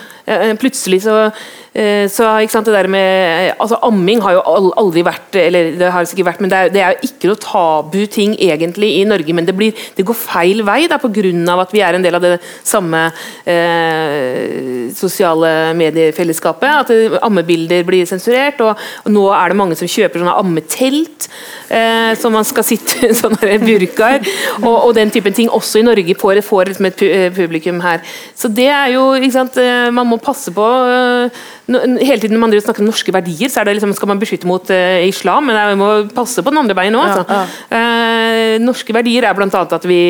[0.61, 1.31] Plutselig så,
[1.73, 4.43] eh, så sant, det der med altså Amming har jo
[4.77, 7.43] aldri vært Eller det har sikkert vært, men det er, det er jo ikke noe
[7.43, 9.37] tabu-ting egentlig i Norge.
[9.37, 11.57] Men det, blir, det går feil vei da, pga.
[11.63, 12.35] at vi er en del av det
[12.67, 13.07] samme
[13.47, 16.69] eh, sosiale mediefellesskapet.
[16.85, 18.61] At ammebilder blir sensurert.
[18.61, 21.29] Og, og nå er det mange som kjøper sånne ammetelt
[21.69, 24.25] eh, som man skal sitte sånne burkaer.
[24.63, 28.05] Og, og den typen ting også i Norge får, får liksom et eh, publikum her.
[28.37, 31.39] Så det er jo ikke sant, eh, Man må passe på eh,
[31.69, 34.49] Hele tiden når man snakker om norske verdier, så er det liksom, skal man beskytte
[34.49, 37.09] mot eh, islam, men vi må passe på den andre veien òg.
[37.09, 37.41] Altså.
[37.77, 39.49] Eh, norske verdier er bl.a.
[39.49, 40.03] at vi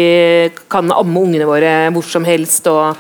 [0.70, 2.70] kan amme ungene våre hvor som helst.
[2.70, 2.94] og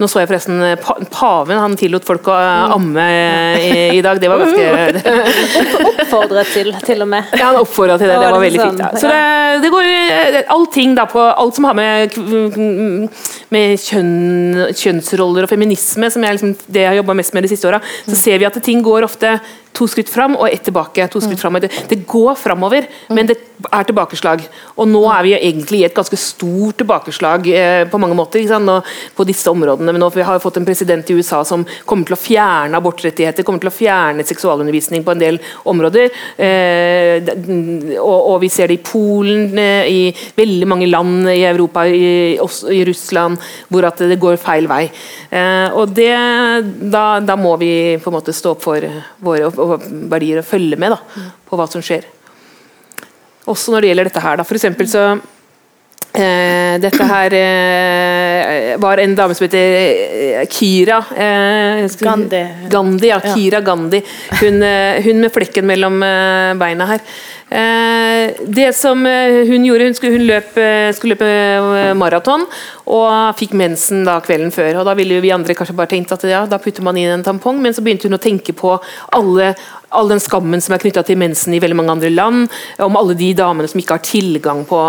[0.00, 3.98] nå så jeg forresten eh, pa Paven han tillot folk å eh, amme eh, i,
[3.98, 4.18] i dag.
[4.22, 4.64] Det var ganske
[5.92, 7.30] Oppfordret til, til og med.
[7.36, 8.16] Ja, han oppfordra til det.
[8.18, 8.82] Det var veldig sånn, fint.
[8.82, 9.00] Da.
[9.00, 9.90] Så det, det går
[10.56, 12.16] allting da på Alt som har med,
[13.52, 17.52] med kjønn, kjønnsroller og feminisme, som jeg liksom, det jeg har jobba mest med de
[17.52, 19.36] siste åra, så ser vi at ting går ofte
[19.72, 21.06] to skritt fram og ett tilbake.
[21.08, 21.56] to skritt fram.
[21.56, 23.38] og ett- Det går framover, men det
[23.72, 24.42] er tilbakeslag.
[24.76, 27.48] Og nå er vi egentlig i et ganske stort tilbakeslag
[27.90, 28.84] på mange måter ikke sant?
[29.16, 29.91] På disse områdene.
[29.92, 32.78] Men nå, for vi har fått en president i USA som kommer til å fjerne
[32.78, 36.12] abortrettigheter, kommer til å fjerne seksualundervisning på en del områder.
[36.36, 37.32] Eh,
[38.00, 42.72] og, vi ser det i Polen, eh, i veldig mange land i Europa, i, også
[42.72, 43.38] i Russland,
[43.68, 44.86] hvor at det går feil vei.
[45.30, 46.14] Eh, og det,
[46.92, 47.72] da, da må vi
[48.02, 48.88] på en måte stå opp for
[49.22, 49.52] våre
[50.10, 52.08] verdier og følge med da, på hva som skjer.
[53.50, 54.38] Også når det gjelder dette her.
[54.38, 54.46] Da.
[54.46, 55.06] For så
[56.12, 62.42] Eh, dette her eh, var en dame som heter eh, Kira eh, Gandhi.
[62.68, 63.20] Gandhi, ja.
[63.32, 64.02] Kira Gandhi.
[64.42, 67.00] Hun, eh, hun med flekken mellom eh, beina her.
[67.52, 72.46] Eh, det som eh, hun gjorde, hun skulle, hun løp, eh, skulle løpe maraton
[72.92, 74.80] og fikk mensen da kvelden før.
[74.80, 77.24] og Da ville vi andre kanskje bare tenkt at ja, da putter man inn en
[77.26, 78.74] tampong, men så begynte hun å tenke på
[79.14, 79.52] alle,
[79.92, 82.48] all den skammen som er knytta til mensen i veldig mange andre land,
[82.82, 84.80] om alle de damene som ikke har tilgang på,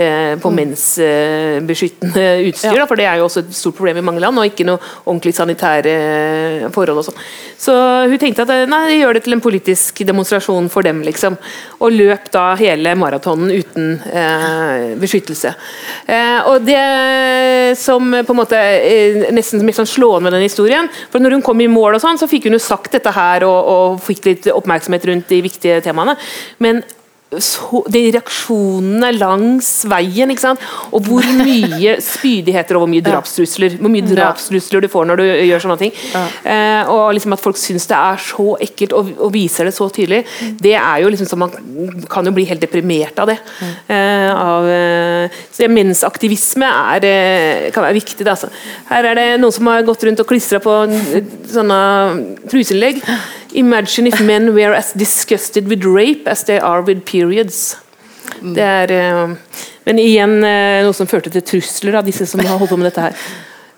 [0.00, 4.22] eh, på mensbeskyttende utstyr, da, for det er jo også et stort problem i mange
[4.24, 7.20] land, og ikke noe ordentlig sanitære forhold og sånn.
[7.62, 7.74] Så
[8.10, 11.36] hun tenkte at nei, gjør det til en politisk demonstrasjon for dem, liksom.
[11.82, 15.52] Og løp da hele maratonen uten eh, beskyttelse.
[16.06, 20.90] Eh, og det som på en måte er nesten mest sånn slående med den historien,
[21.12, 23.46] for når hun kom i mål og sånn, så fikk hun jo sagt dette her
[23.48, 26.16] og, og fikk litt oppmerksomhet rundt de viktige temaene.
[26.62, 26.82] men
[27.40, 34.06] så, de reaksjonene langs veien, og hvor mye spydigheter og hvor mye drapstrusler Hvor mye
[34.06, 35.94] drapstrusler du får når du gjør sånne ting.
[36.48, 39.88] Eh, og liksom at folk syns det er så ekkelt og, og viser det så
[39.92, 40.22] tydelig,
[40.62, 41.52] det er jo liksom så Man
[42.10, 43.38] kan jo bli helt deprimert av det.
[43.90, 48.24] Eh, av, eh, så Mensaktivisme er, eh, kan være viktig.
[48.24, 48.50] Det, altså.
[48.90, 50.74] Her er det noen som har gått rundt og klistra på
[51.52, 51.80] sånne
[52.50, 53.02] truseinnlegg.
[53.54, 57.76] Imagine if men were as disgusted with rape as they are with periods.
[58.40, 59.34] Det er, eh,
[59.84, 62.90] men igjen eh, noe som førte til trusler av disse som har holdt på med
[62.90, 63.26] dette her.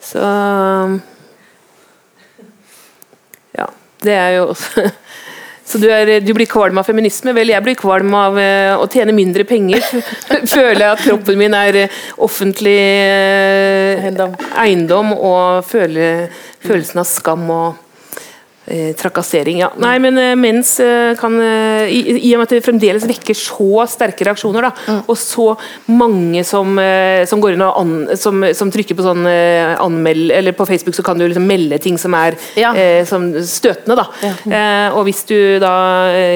[0.05, 0.21] Så
[3.55, 3.67] Ja,
[4.05, 4.91] det er jo også
[5.65, 7.33] Så du, er, du blir kvalm av feminisme?
[7.33, 9.81] Vel, jeg blir kvalm av uh, å tjene mindre penger.
[10.55, 12.77] Føler jeg at kroppen min er eh, offentlig
[13.09, 16.29] uh, eiendom, og føler,
[16.61, 17.81] følelsen av skam og
[18.67, 19.59] eh, trakassering.
[19.63, 19.71] Ja.
[19.81, 23.85] Nei, men eh, mens eh, kan i, I og med at det fremdeles vekker så
[23.91, 25.51] sterke reaksjoner, da, og så
[25.91, 26.79] mange som,
[27.29, 31.05] som går inn og an, som, som trykker på sånn anmeld Eller på Facebook så
[31.07, 32.73] kan du liksom melde ting som er Ja.
[33.09, 33.99] som støtende.
[33.99, 34.07] Da.
[34.25, 35.75] Eh, og hvis du da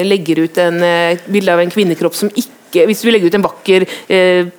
[0.05, 0.79] legger ut en
[1.29, 4.51] bilde av en kvinnekropp som ikke hvis du legger ut en vakker, eh,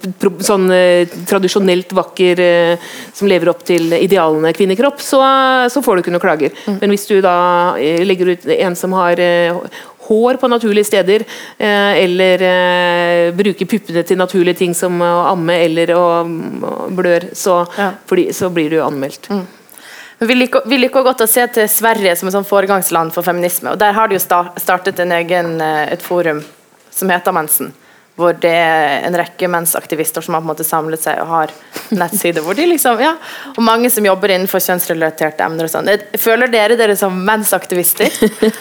[0.47, 5.21] sånn eh, tradisjonelt vakker eh, som lever opp til idealene kvinnekropp, så,
[5.71, 6.57] så får du ikke noen klager.
[6.81, 7.37] Men hvis du da
[7.79, 9.55] eh, legger ut en som har eh,
[10.11, 11.23] hår på naturlige steder,
[11.59, 16.05] eh, eller eh, bruker puppene til naturlige ting som å amme eller å,
[16.97, 17.93] blør, så, Ja.
[18.11, 19.31] fordi, så blir du anmeldt.
[19.31, 19.47] Mm.
[20.21, 23.71] Vi liker, vi liker godt å se til Sverige som et sånn foregangsland for feminisme.
[23.73, 24.25] og Der har de jo
[24.61, 26.43] startet en egen, eh, et forum
[26.91, 27.73] som heter Mensen.
[28.21, 31.53] Hvor det er en rekke mensaktivister som har på en måte samlet seg og har
[31.97, 32.43] nettsider.
[32.45, 33.15] hvor de liksom, ja,
[33.55, 35.65] Og mange som jobber innenfor kjønnsrelaterte emner.
[35.65, 35.89] og sånn.
[35.89, 38.13] Eh, Føler dere dere som mensaktivister?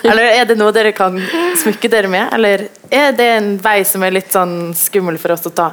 [0.07, 1.19] Eller er det noe dere kan
[1.59, 2.31] smykke dere med?
[2.37, 5.69] Eller er det en vei som er litt sånn skummel for oss å ta?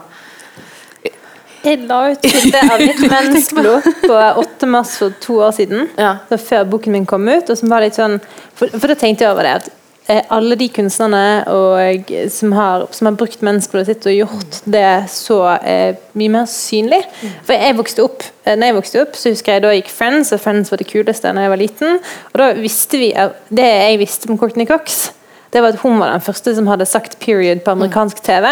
[1.66, 4.68] Jeg la ut bilde av mitt mensblod på 8.
[4.70, 5.88] mars for to år siden.
[5.98, 6.12] Ja.
[6.30, 7.50] Før boken min kom ut.
[7.50, 8.20] Og som var litt sånn
[8.56, 9.66] For, for da tenkte jeg over det at
[10.06, 15.40] alle de kunstnerne og, som, har, som har brukt mensblodet sitt og gjort det så
[15.56, 17.00] eh, mye mer synlig.
[17.46, 20.30] For jeg vokste opp eh, når jeg vokste opp, så husker jeg da gikk Friends,
[20.36, 21.98] og Friends var det kuleste da jeg var liten.
[22.32, 23.10] Og da visste vi
[23.48, 25.08] Det jeg visste om Courtney Cox,
[25.50, 28.46] det var at hun var den første som hadde sagt 'period' på amerikansk TV.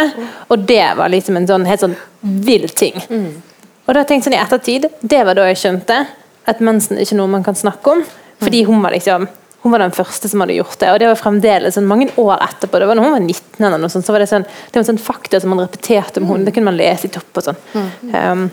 [0.49, 2.95] Og det var liksom en sånn helt sånn vill ting.
[3.87, 6.07] Og da tenkte jeg sånn i ettertid, det var da jeg skjønte
[6.47, 8.05] at mensen ikke er noe man kan snakke om.
[8.41, 9.29] Fordi hun var liksom
[9.65, 12.43] hun var den første som hadde gjort det, og det var fremdeles sånn mange år
[12.45, 12.77] etterpå.
[12.83, 14.85] Det var når hun var 19 eller noe sånt, så var det sånn det var
[14.91, 16.45] sånn fakta som man repeterte om henne.
[16.45, 17.62] Det kunne man lese i topp og sånn.
[18.12, 18.45] Um,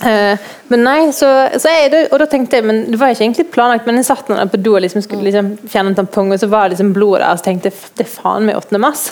[0.00, 1.28] uh, men nei, så,
[1.60, 4.32] så jeg, Og da tenkte jeg, men det var ikke egentlig planlagt, men jeg satt
[4.32, 7.26] der på do og liksom skulle liksom fjerne en tampong, og så var liksom blodet
[7.26, 8.80] der, og så tenkte jeg det er faen meg 8.
[8.80, 9.10] mars.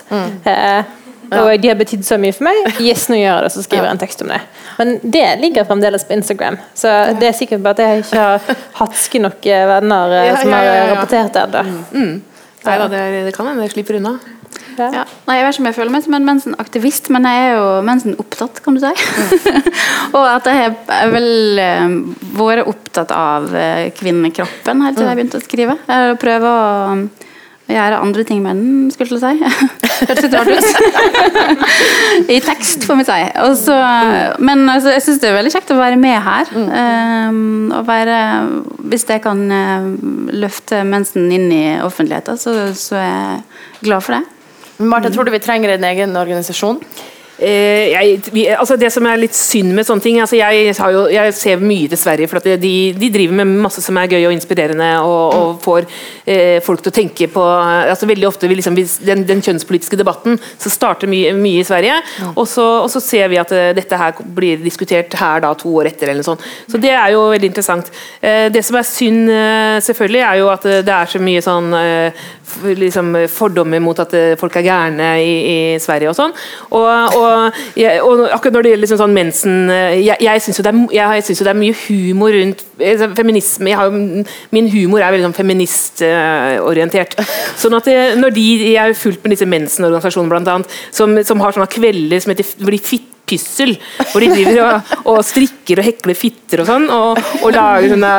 [0.48, 0.94] Eh,
[1.30, 2.60] og de har betydd så mye for meg.
[2.82, 4.40] Yes, nå gjør jeg det, så skriver jeg en tekst om det.
[4.78, 8.62] Men det ligger fremdeles på Instagram, så det er sikkert bare at jeg ikke har
[8.80, 10.86] hatske nok venner eh, som har ja.
[10.92, 12.14] rapportert det ennå.
[12.64, 14.14] Nei da, det, det kan hende jeg slipper unna.
[14.78, 15.04] Ja.
[15.28, 17.66] Nei, jeg vet ikke om jeg føler meg som en mensenaktivist, men jeg er jo
[17.86, 18.92] mensenopptatt, kan du si.
[20.16, 21.98] og at jeg har vel eh,
[22.38, 25.78] vært opptatt av eh, kvinnekroppen helt til jeg begynte å skrive.
[25.86, 27.28] Jeg prøver å
[27.68, 29.44] um, gjøre andre ting med den, skulle jeg si.
[30.08, 32.28] Hørtes litt rart ut.
[32.34, 33.18] I tekst, får vi si.
[33.44, 33.78] Også,
[34.44, 36.52] men altså, jeg syns det er veldig kjekt å være med her.
[36.54, 38.18] Um, og være,
[38.90, 39.88] hvis jeg kan eh,
[40.36, 44.22] løfte mensen inn i offentligheten, så, så er jeg glad for det.
[44.84, 46.80] Martha, tror du vi trenger en egen organisasjon?
[47.34, 51.32] Eh, jeg, altså det som er litt synd med sånne ting altså jeg, jo, jeg,
[51.34, 54.90] ser mye til Sverige, for de, de, driver med masse som er gøy og inspirerende,
[55.02, 55.88] og, og får
[56.30, 58.76] eh, folk til å tenke på altså Veldig ofte liksom,
[59.06, 61.96] den, den, kjønnspolitiske debatten så starter mye, mye i Sverige,
[62.34, 65.72] og så, og, så, ser vi at uh, dette her blir diskutert her da to
[65.80, 66.12] år etter.
[66.12, 66.40] eller sånn.
[66.70, 67.90] Så det er jo veldig interessant.
[68.20, 71.74] Eh, det som er synd, uh, selvfølgelig, er jo at det er så mye sånn
[72.84, 76.36] liksom, fordommer mot at folk er gærne i, i Sverige og sånn.
[76.70, 81.46] Og, og, og, akkurat når det gjelder liksom sånn mensen Jeg, jeg syns jo, jo,
[81.46, 83.74] det er mye humor rundt altså, feminisme.
[83.78, 83.94] Har,
[84.54, 87.16] min humor er veldig sånn feministorientert.
[87.60, 91.42] sånn at det, når de, Jeg har fulgt med disse mensenorganisasjonene, blant annet, som, som
[91.44, 93.74] har sånne kvelder som heter hvor de fit pyssel.
[94.12, 94.72] Hvor de driver og,
[95.10, 96.86] og, strikker og hekler fitter og sånn.
[96.92, 98.12] Og, og, lager sånne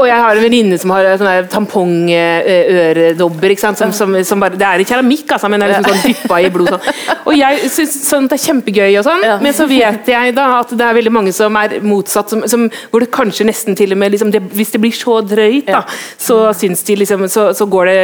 [0.00, 3.50] Og jeg har en venninne som har sånne tampongøredobber.
[3.62, 6.36] Som, som, som bare, det er i keramikk, altså, men det er liksom sånn dyppa
[6.42, 6.68] i blod.
[6.72, 6.84] Sånn.
[7.28, 10.84] Og jeg syns sånt er kjempegøy, og sånn, men så vet jeg da at det
[10.86, 12.28] er veldig mange som er motsatt.
[12.32, 12.60] Som, som,
[12.92, 15.82] hvor det kanskje nesten til og med liksom, det, Hvis det blir så drøyt, da,
[16.20, 17.98] så syns de liksom Så, så går det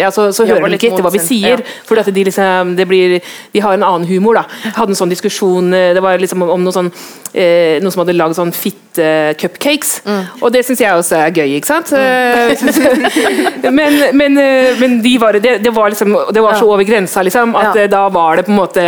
[0.00, 1.58] ja, så, så hører de ikke etter hva vi sier.
[1.86, 3.08] For at de liksom det blir,
[3.52, 4.44] De har en annen humor, da.
[4.76, 6.92] Hadde en sånn diskusjon diskusjon eh, Det var liksom om noe, sånn,
[7.32, 9.92] eh, noen som hadde lagd sånn fitte-cupcakes.
[10.04, 10.22] Mm.
[10.40, 11.92] Og det syns jeg også er gøy, ikke sant?
[11.92, 13.72] Mm.
[13.78, 17.24] men, men, eh, men de var, det, det, var liksom, det var så over grensa,
[17.24, 17.88] liksom, at ja.
[17.92, 18.84] da var det på en måte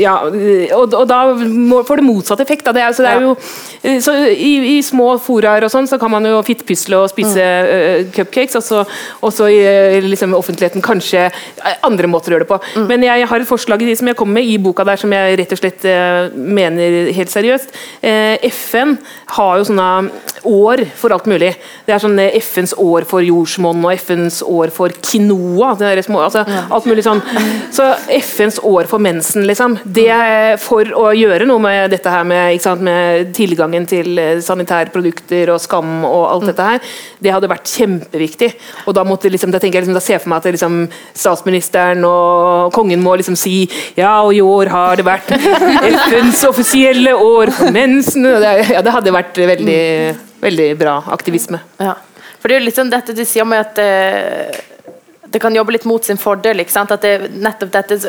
[0.00, 0.16] Ja,
[0.76, 1.20] og, og da
[1.88, 2.66] får det motsatt effekt.
[2.68, 2.76] Da.
[2.76, 3.34] Det er, så det er jo,
[4.04, 8.12] så i, i små foraer og sånn, så kan man jo fittpysle og spise mm.
[8.16, 8.84] cupcakes, og så,
[9.24, 9.60] og så i
[10.04, 11.28] liksom, offentligheten kanskje
[11.86, 12.60] andre måter å gjøre det på.
[12.76, 12.86] Mm.
[12.90, 15.12] Men jeg har et forslag i de som jeg kommer med i boka der, som
[15.14, 17.69] jeg rett og slett uh, mener helt seriøst.
[18.00, 18.96] Eh, FN
[19.36, 19.88] har jo sånne
[20.48, 21.52] år for alt mulig.
[21.86, 25.74] Det er sånn eh, FNs år for jordsmonn og FNs år for quinoa.
[26.04, 27.20] Små, altså, alt mulig sånn.
[27.74, 29.78] Så FNs år for mensen, liksom.
[29.84, 35.52] Det er for å gjøre noe med dette her med, sant, med tilgangen til sanitærprodukter
[35.54, 38.50] og skam og alt dette her, det hadde vært kjempeviktig.
[38.86, 40.78] Og da måtte liksom, da tenker jeg liksom, da ser jeg for meg at liksom,
[41.16, 43.62] statsministeren og kongen må liksom si
[43.96, 45.32] ja, og i år har det vært
[46.06, 48.24] FNs offisielle år for mensen.
[48.24, 49.82] Ja, det hadde vært veldig,
[50.42, 51.62] veldig bra aktivisme.
[51.80, 51.96] Ja.
[52.40, 54.60] For det er jo litt sånn dette du sier om at det,
[55.28, 56.62] det kan jobbe litt mot sin fordel.
[56.64, 58.00] At det, nettopp dette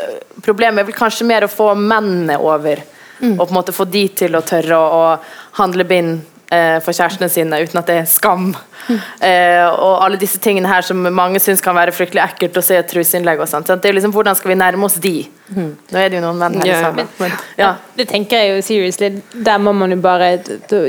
[0.41, 2.82] Problemet er vel kanskje mer å få mennene over.
[3.22, 3.36] Mm.
[3.36, 6.95] Og på en måte få de til å tørre å, å handle bind eh, for
[6.95, 8.49] kjærestene sine uten at det er skam.
[8.89, 12.79] Eh, og alle disse tingene her som mange syns kan være fryktelig ekkelt å se
[12.79, 13.41] et truseinnlegg.
[13.41, 15.15] Det er liksom, hvordan skal vi nærme oss de?
[15.51, 15.71] Mm.
[15.91, 16.84] Nå er det jo noen menn her yeah.
[16.86, 17.07] sammen.
[17.19, 17.71] Men, ja.
[17.97, 19.09] Det tenker jeg jo seriously.
[19.47, 20.29] Der må man jo bare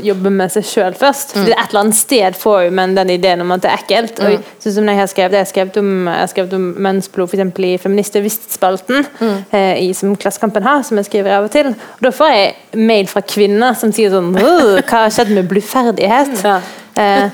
[0.04, 1.34] jobbe med seg sjøl først.
[1.36, 1.48] Mm.
[1.48, 4.22] Et eller annet sted får jo menn den ideen om at det er ekkelt.
[4.22, 4.52] Og, mm.
[4.62, 7.64] sånn som Jeg har skrevet, jeg har skrevet om, jeg har skrevet om mønnsblod f.eks.
[7.66, 9.38] i Feminister spalten mm.
[9.58, 11.72] eh, som Klassekampen har, som jeg skriver av og til.
[11.72, 16.38] Og Da får jeg mail fra kvinner som sier sånn Hva har skjedd med blodferdighet?
[16.46, 16.60] Ja.
[16.92, 17.24] Eh,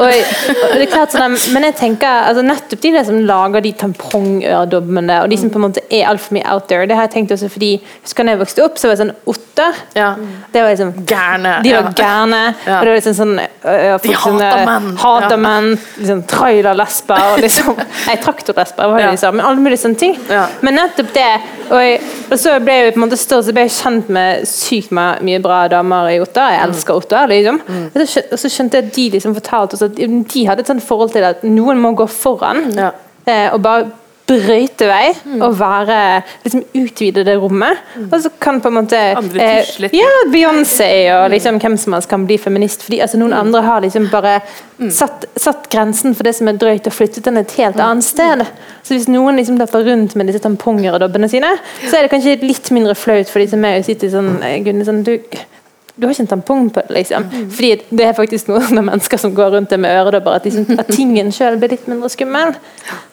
[0.00, 3.72] og, og, det er klart sånn, Men jeg tenker altså nettopp de som lager de
[3.82, 7.16] tampongøredobbene, og de som på en måte er altfor mye out there, det har jeg
[7.18, 7.74] tenkt også fordi
[8.06, 9.80] Husker da jeg vokste opp, så var det sånn otter.
[9.98, 10.08] Ja.
[10.52, 11.56] Det var liksom Gærne.
[11.64, 12.42] De var gærne.
[12.64, 12.78] Ja.
[12.78, 14.88] Og det var liksom sånn øh, De hater menn.
[15.02, 15.70] Hater menn.
[15.98, 17.28] Liksom, Trailerlesber.
[17.34, 17.76] Og liksom,
[18.08, 19.32] nei, traktorlesber var det de sa.
[19.34, 20.16] Men alle mulige sånne ting.
[20.64, 21.30] Men nettopp det
[21.66, 24.44] og, jeg, og, så ble jeg på en måte større, så ble jeg kjent med
[24.46, 26.46] sykt mye bra damer i Otta.
[26.54, 27.24] Jeg elsker Otta.
[27.30, 27.58] Liksom.
[27.66, 27.86] Mm.
[27.90, 31.26] Og så skjønte jeg de liksom fortalte oss at de hadde et sånt forhold til
[31.26, 32.68] at noen må gå foran.
[32.76, 32.92] Ja.
[33.26, 33.88] Eh, og bare
[34.26, 35.42] brøyte vei mm.
[35.44, 35.98] og være
[36.44, 37.78] liksom utvide det rommet.
[37.94, 38.08] Mm.
[38.10, 42.26] Og så kan på en måte eh, Ja, Beyoncé og liksom hvem som helst kan
[42.26, 42.82] bli feminist.
[42.86, 43.40] Fordi altså, Noen mm.
[43.44, 44.38] andre har liksom bare
[44.78, 44.90] mm.
[44.90, 47.84] satt, satt, grensen for det som er drøyt, og flyttet den et helt mm.
[47.86, 48.46] annet sted.
[48.86, 51.52] Så hvis noen liksom derfor rundt med disse tamponger og dobbene sine,
[51.86, 54.58] så er det kanskje litt mindre flaut for de som er og sitter sånn, eh,
[54.66, 55.14] Gunne, sånn du
[55.96, 57.22] du har ikke en tampong på det, liksom.
[57.32, 57.50] Mm.
[57.50, 60.90] Fordi det er faktisk noen mennesker som går rundt det med øredobber, at, liksom, at
[60.92, 62.52] tingen sjøl blir litt mindre skummel.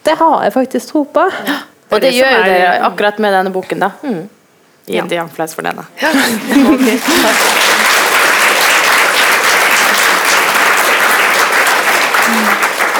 [0.03, 1.23] Det har jeg faktisk tro på.
[1.47, 1.55] Ja.
[1.93, 3.89] Og det, det gjør jo dere akkurat med denne boken, da.
[4.03, 4.23] Mm.
[4.85, 5.25] Gi en ja.
[5.47, 5.83] for denne.
[6.01, 6.11] Ja.
[6.73, 6.97] okay.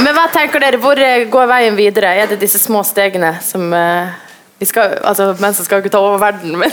[0.03, 0.95] Men hva tenker dere, hvor
[1.31, 2.15] går veien videre?
[2.15, 4.32] Er det disse små stegene som uh vi
[4.65, 6.71] skal, altså, Mennesker skal ikke ta over verden, men,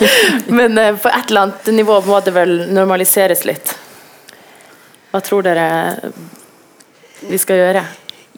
[0.58, 3.74] men eh, på et eller annet nivå må det vel normaliseres litt.
[5.12, 5.66] Hva tror dere
[7.28, 7.82] vi skal gjøre?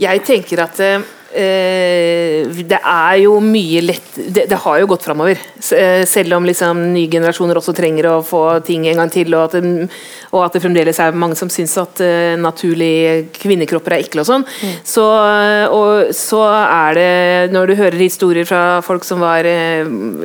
[0.00, 1.04] Jeg tenker at eh,
[1.34, 5.40] det er jo mye lett Det, det har jo gått framover.
[5.74, 9.48] Eh, selv om liksom nye generasjoner også trenger å få ting en gang til, og
[9.48, 9.88] at det,
[10.30, 14.28] og at det fremdeles er mange som syns at uh, naturlige kvinnekropper er ekle og
[14.28, 14.46] sånn.
[14.46, 14.76] Mm.
[14.86, 15.06] Så,
[15.74, 17.10] og så er det,
[17.54, 19.46] når du hører historier fra folk som var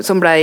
[0.06, 0.42] som blei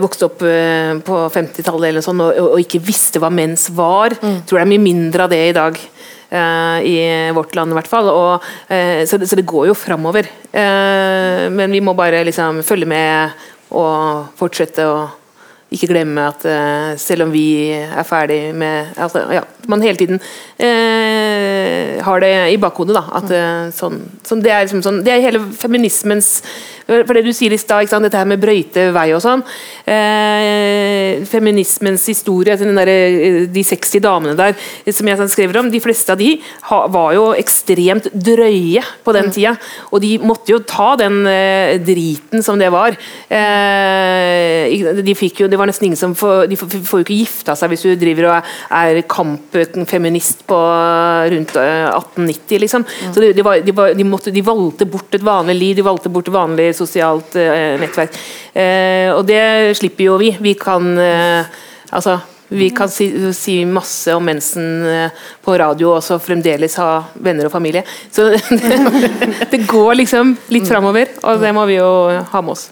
[0.00, 4.16] vokste opp på 50-tallet sånn, og, og, ikke visste hva mens var.
[4.16, 4.38] Mm.
[4.48, 5.80] tror det er mye mindre av det i dag.
[6.26, 8.08] Uh, i vårt land, i hvert fall.
[8.10, 10.26] Og, uh, så, det, så, det, går jo framover.
[10.50, 13.46] Uh, men vi må bare liksom følge med
[13.76, 14.98] og fortsette å
[15.74, 16.44] ikke glemme at
[17.02, 20.20] selv om vi er ferdig med altså, ja, Man hele tiden
[22.06, 22.94] har det i bakhodet.
[22.94, 26.36] da, at sånn, sånn, det, er liksom sånn, det er hele feminismens
[26.86, 29.42] for det du sier i stad, dette her med brøyte vei og sånn.
[29.86, 34.54] Eh, feminismens historie, altså der, eh, de 60 damene der
[34.92, 36.36] som jeg skriver om, de fleste av de
[36.70, 39.34] ha, var jo ekstremt drøye på den mm.
[39.34, 39.54] tida.
[39.90, 42.96] Og de måtte jo ta den eh, driten som det var.
[43.28, 47.56] Eh, de fikk jo, det var nesten ingen som får, De får, jo ikke gifta
[47.58, 50.60] seg hvis du driver og er kampfeminist på
[51.32, 52.86] rundt 1890, eh, liksom.
[52.86, 53.12] Mm.
[53.14, 56.12] Så de, de, var, de, var, måtte, de valgte bort et vanlig liv, de valgte
[56.12, 58.16] bort vanlig sosialt eh, nettverk.
[58.52, 60.32] Eh, og det slipper jo vi.
[60.40, 61.60] Vi kan eh,
[61.90, 64.84] altså vi kan si, si, masse om mensen
[65.42, 67.82] på radio og så fremdeles ha venner og familie.
[68.06, 68.78] Så det,
[69.50, 71.90] det går liksom litt framover, og det må vi jo
[72.22, 72.68] ha med oss.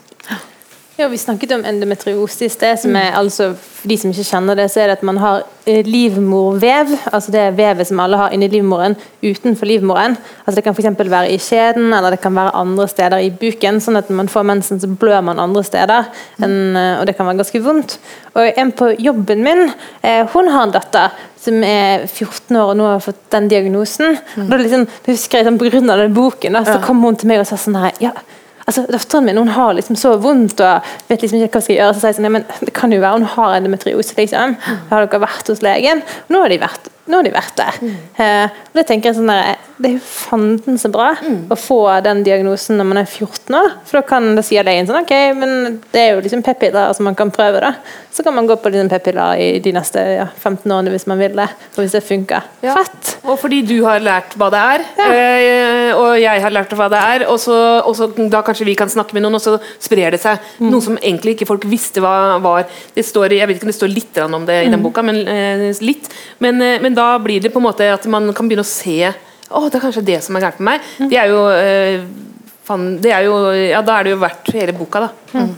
[0.97, 2.79] Ja, Vi snakket om endometriose i sted.
[2.79, 5.43] som er altså, For de som ikke kjenner det, så er det at man har
[5.65, 6.93] livmorvev.
[7.11, 10.15] altså Det vevet som alle har inni livmoren, utenfor livmoren.
[10.45, 11.09] altså Det kan f.eks.
[11.11, 13.81] være i skjeden eller det kan være andre steder i buken.
[13.81, 16.05] sånn at når man får mensen, så blør man andre steder.
[16.41, 17.99] En, eh, og det kan være ganske vondt.
[18.35, 22.77] Og En på jobben min eh, hun har en datter som er 14 år og
[22.77, 24.17] nå har fått den diagnosen.
[24.37, 27.39] Og da liksom, husker jeg sånn, av den boken da, så kom hun til meg
[27.39, 28.11] og sa sånn her ja,
[28.65, 31.93] altså, Datteren min hun har liksom så vondt og vet liksom ikke hva skal gjøre.
[31.93, 34.17] Så sier jeg sånn, ja, men Det kan jo være hun har endometriose.
[34.17, 34.57] liksom.
[34.91, 36.03] Har dere vært hos legen?
[36.29, 37.79] Nå har de vært har de vært der.
[37.81, 37.97] Mm.
[38.17, 41.49] Uh, og Det tenker jeg sånn der, det er jo fanden så bra mm.
[41.51, 43.73] å få den diagnosen når man er 14 år.
[43.87, 47.03] For da kan det sier legen sånn OK, men det er jo liksom p-piller altså
[47.03, 47.59] man kan prøve.
[47.59, 47.73] da.
[48.15, 51.19] Så kan man gå på liksom p-piller i de neste ja, 15 årene hvis man
[51.19, 51.49] vil det.
[51.75, 52.47] Og hvis det funker.
[52.63, 52.77] Ja.
[52.77, 53.17] Fett!
[53.27, 55.09] Og fordi du har lært hva det er, ja.
[55.11, 58.77] øh, og jeg har lært hva det er, og så, og så, da kanskje vi
[58.79, 60.39] kan snakke med noen, og så sprer det seg.
[60.61, 60.69] Mm.
[60.71, 62.69] Noe som egentlig ikke folk visste hva var.
[62.95, 64.87] Det står, jeg vet ikke om det står litt om det i den mm.
[64.87, 66.07] boka, men øh, litt.
[66.39, 69.11] Men, øh, men da blir det på en måte at man kan begynne å se
[69.49, 70.89] Å, det er kanskje det som er gærent med meg.
[70.97, 71.09] Mm.
[71.11, 74.75] Det er jo, øh, fan, det er jo Ja, da er det jo verdt hele
[74.77, 75.37] boka, da.
[75.37, 75.53] Mm.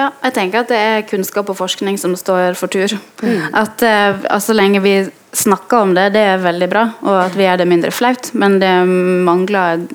[0.00, 2.96] Ja, jeg tenker at det er kunnskap og forskning som står for tur.
[3.22, 3.52] Mm.
[3.60, 4.96] At uh, Så lenge vi
[5.32, 8.58] snakker om det, det er veldig bra, og at vi gjør det mindre flaut, men
[8.60, 8.72] det
[9.24, 9.86] mangler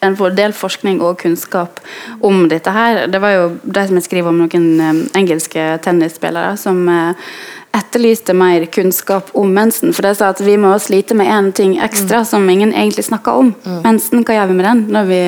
[0.00, 1.80] en del forskning og kunnskap
[2.24, 3.06] om dette her.
[3.12, 7.32] Det var jo de som jeg skriver om noen um, engelske tennisspillere som uh,
[7.72, 9.92] etterlyste mer kunnskap om mensen.
[9.94, 12.26] For de sa at vi må slite med én ting ekstra mm.
[12.26, 13.52] som ingen egentlig snakker om.
[13.64, 13.76] Mm.
[13.84, 15.20] Mensen, hva gjør vi med den når vi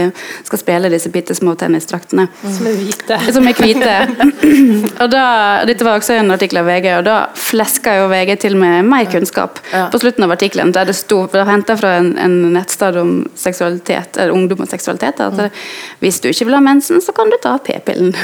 [0.49, 2.27] skal spille disse bitte små tennisdraktene?
[2.43, 2.55] Mm.
[2.57, 3.19] Som er hvite.
[3.37, 3.95] Som er hvite.
[5.03, 5.27] og da,
[5.69, 9.07] dette var også en artikkel av VG, og da fleska jo VG til med mer
[9.13, 9.87] kunnskap ja.
[9.93, 14.35] på slutten av artikkelen, der det sto henta fra en, en nettsted om seksualitet, eller
[14.35, 15.63] ungdom og seksualitet, at mm.
[16.03, 18.15] hvis du ikke vil ha mensen, så kan du ta p-pillen.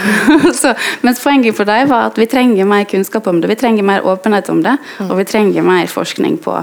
[1.07, 3.53] mens poenget for deg var at vi trenger mer kunnskap om det.
[3.55, 6.57] Vi trenger mer åpenhet om det, og vi trenger mer forskning på,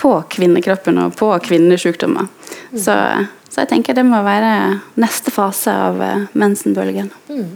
[0.00, 2.30] på kvinnekroppen og på kvinnesykdommer.
[2.74, 2.94] Så,
[3.48, 4.54] så, jeg tenker det må være
[5.00, 7.12] neste fase av uh, mensenbølgen.
[7.30, 7.52] Mm.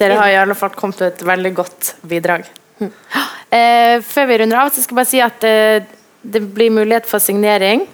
[0.00, 2.50] Dere har i alle fall kommet til et veldig godt bidrag.
[2.80, 2.92] Mm.
[3.54, 5.84] Eh, før vi runder av, så skal jeg bare si at eh,
[6.26, 7.84] det blir mulighet for signering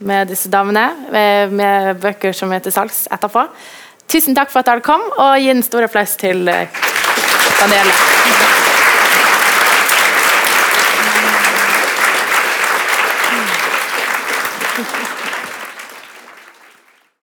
[0.00, 3.44] med disse damene, Med, med bøker som er til salgs etterpå.
[4.08, 6.80] Tusen takk for at dere kom, og gi en stor applaus til eh,
[7.60, 8.51] panelet.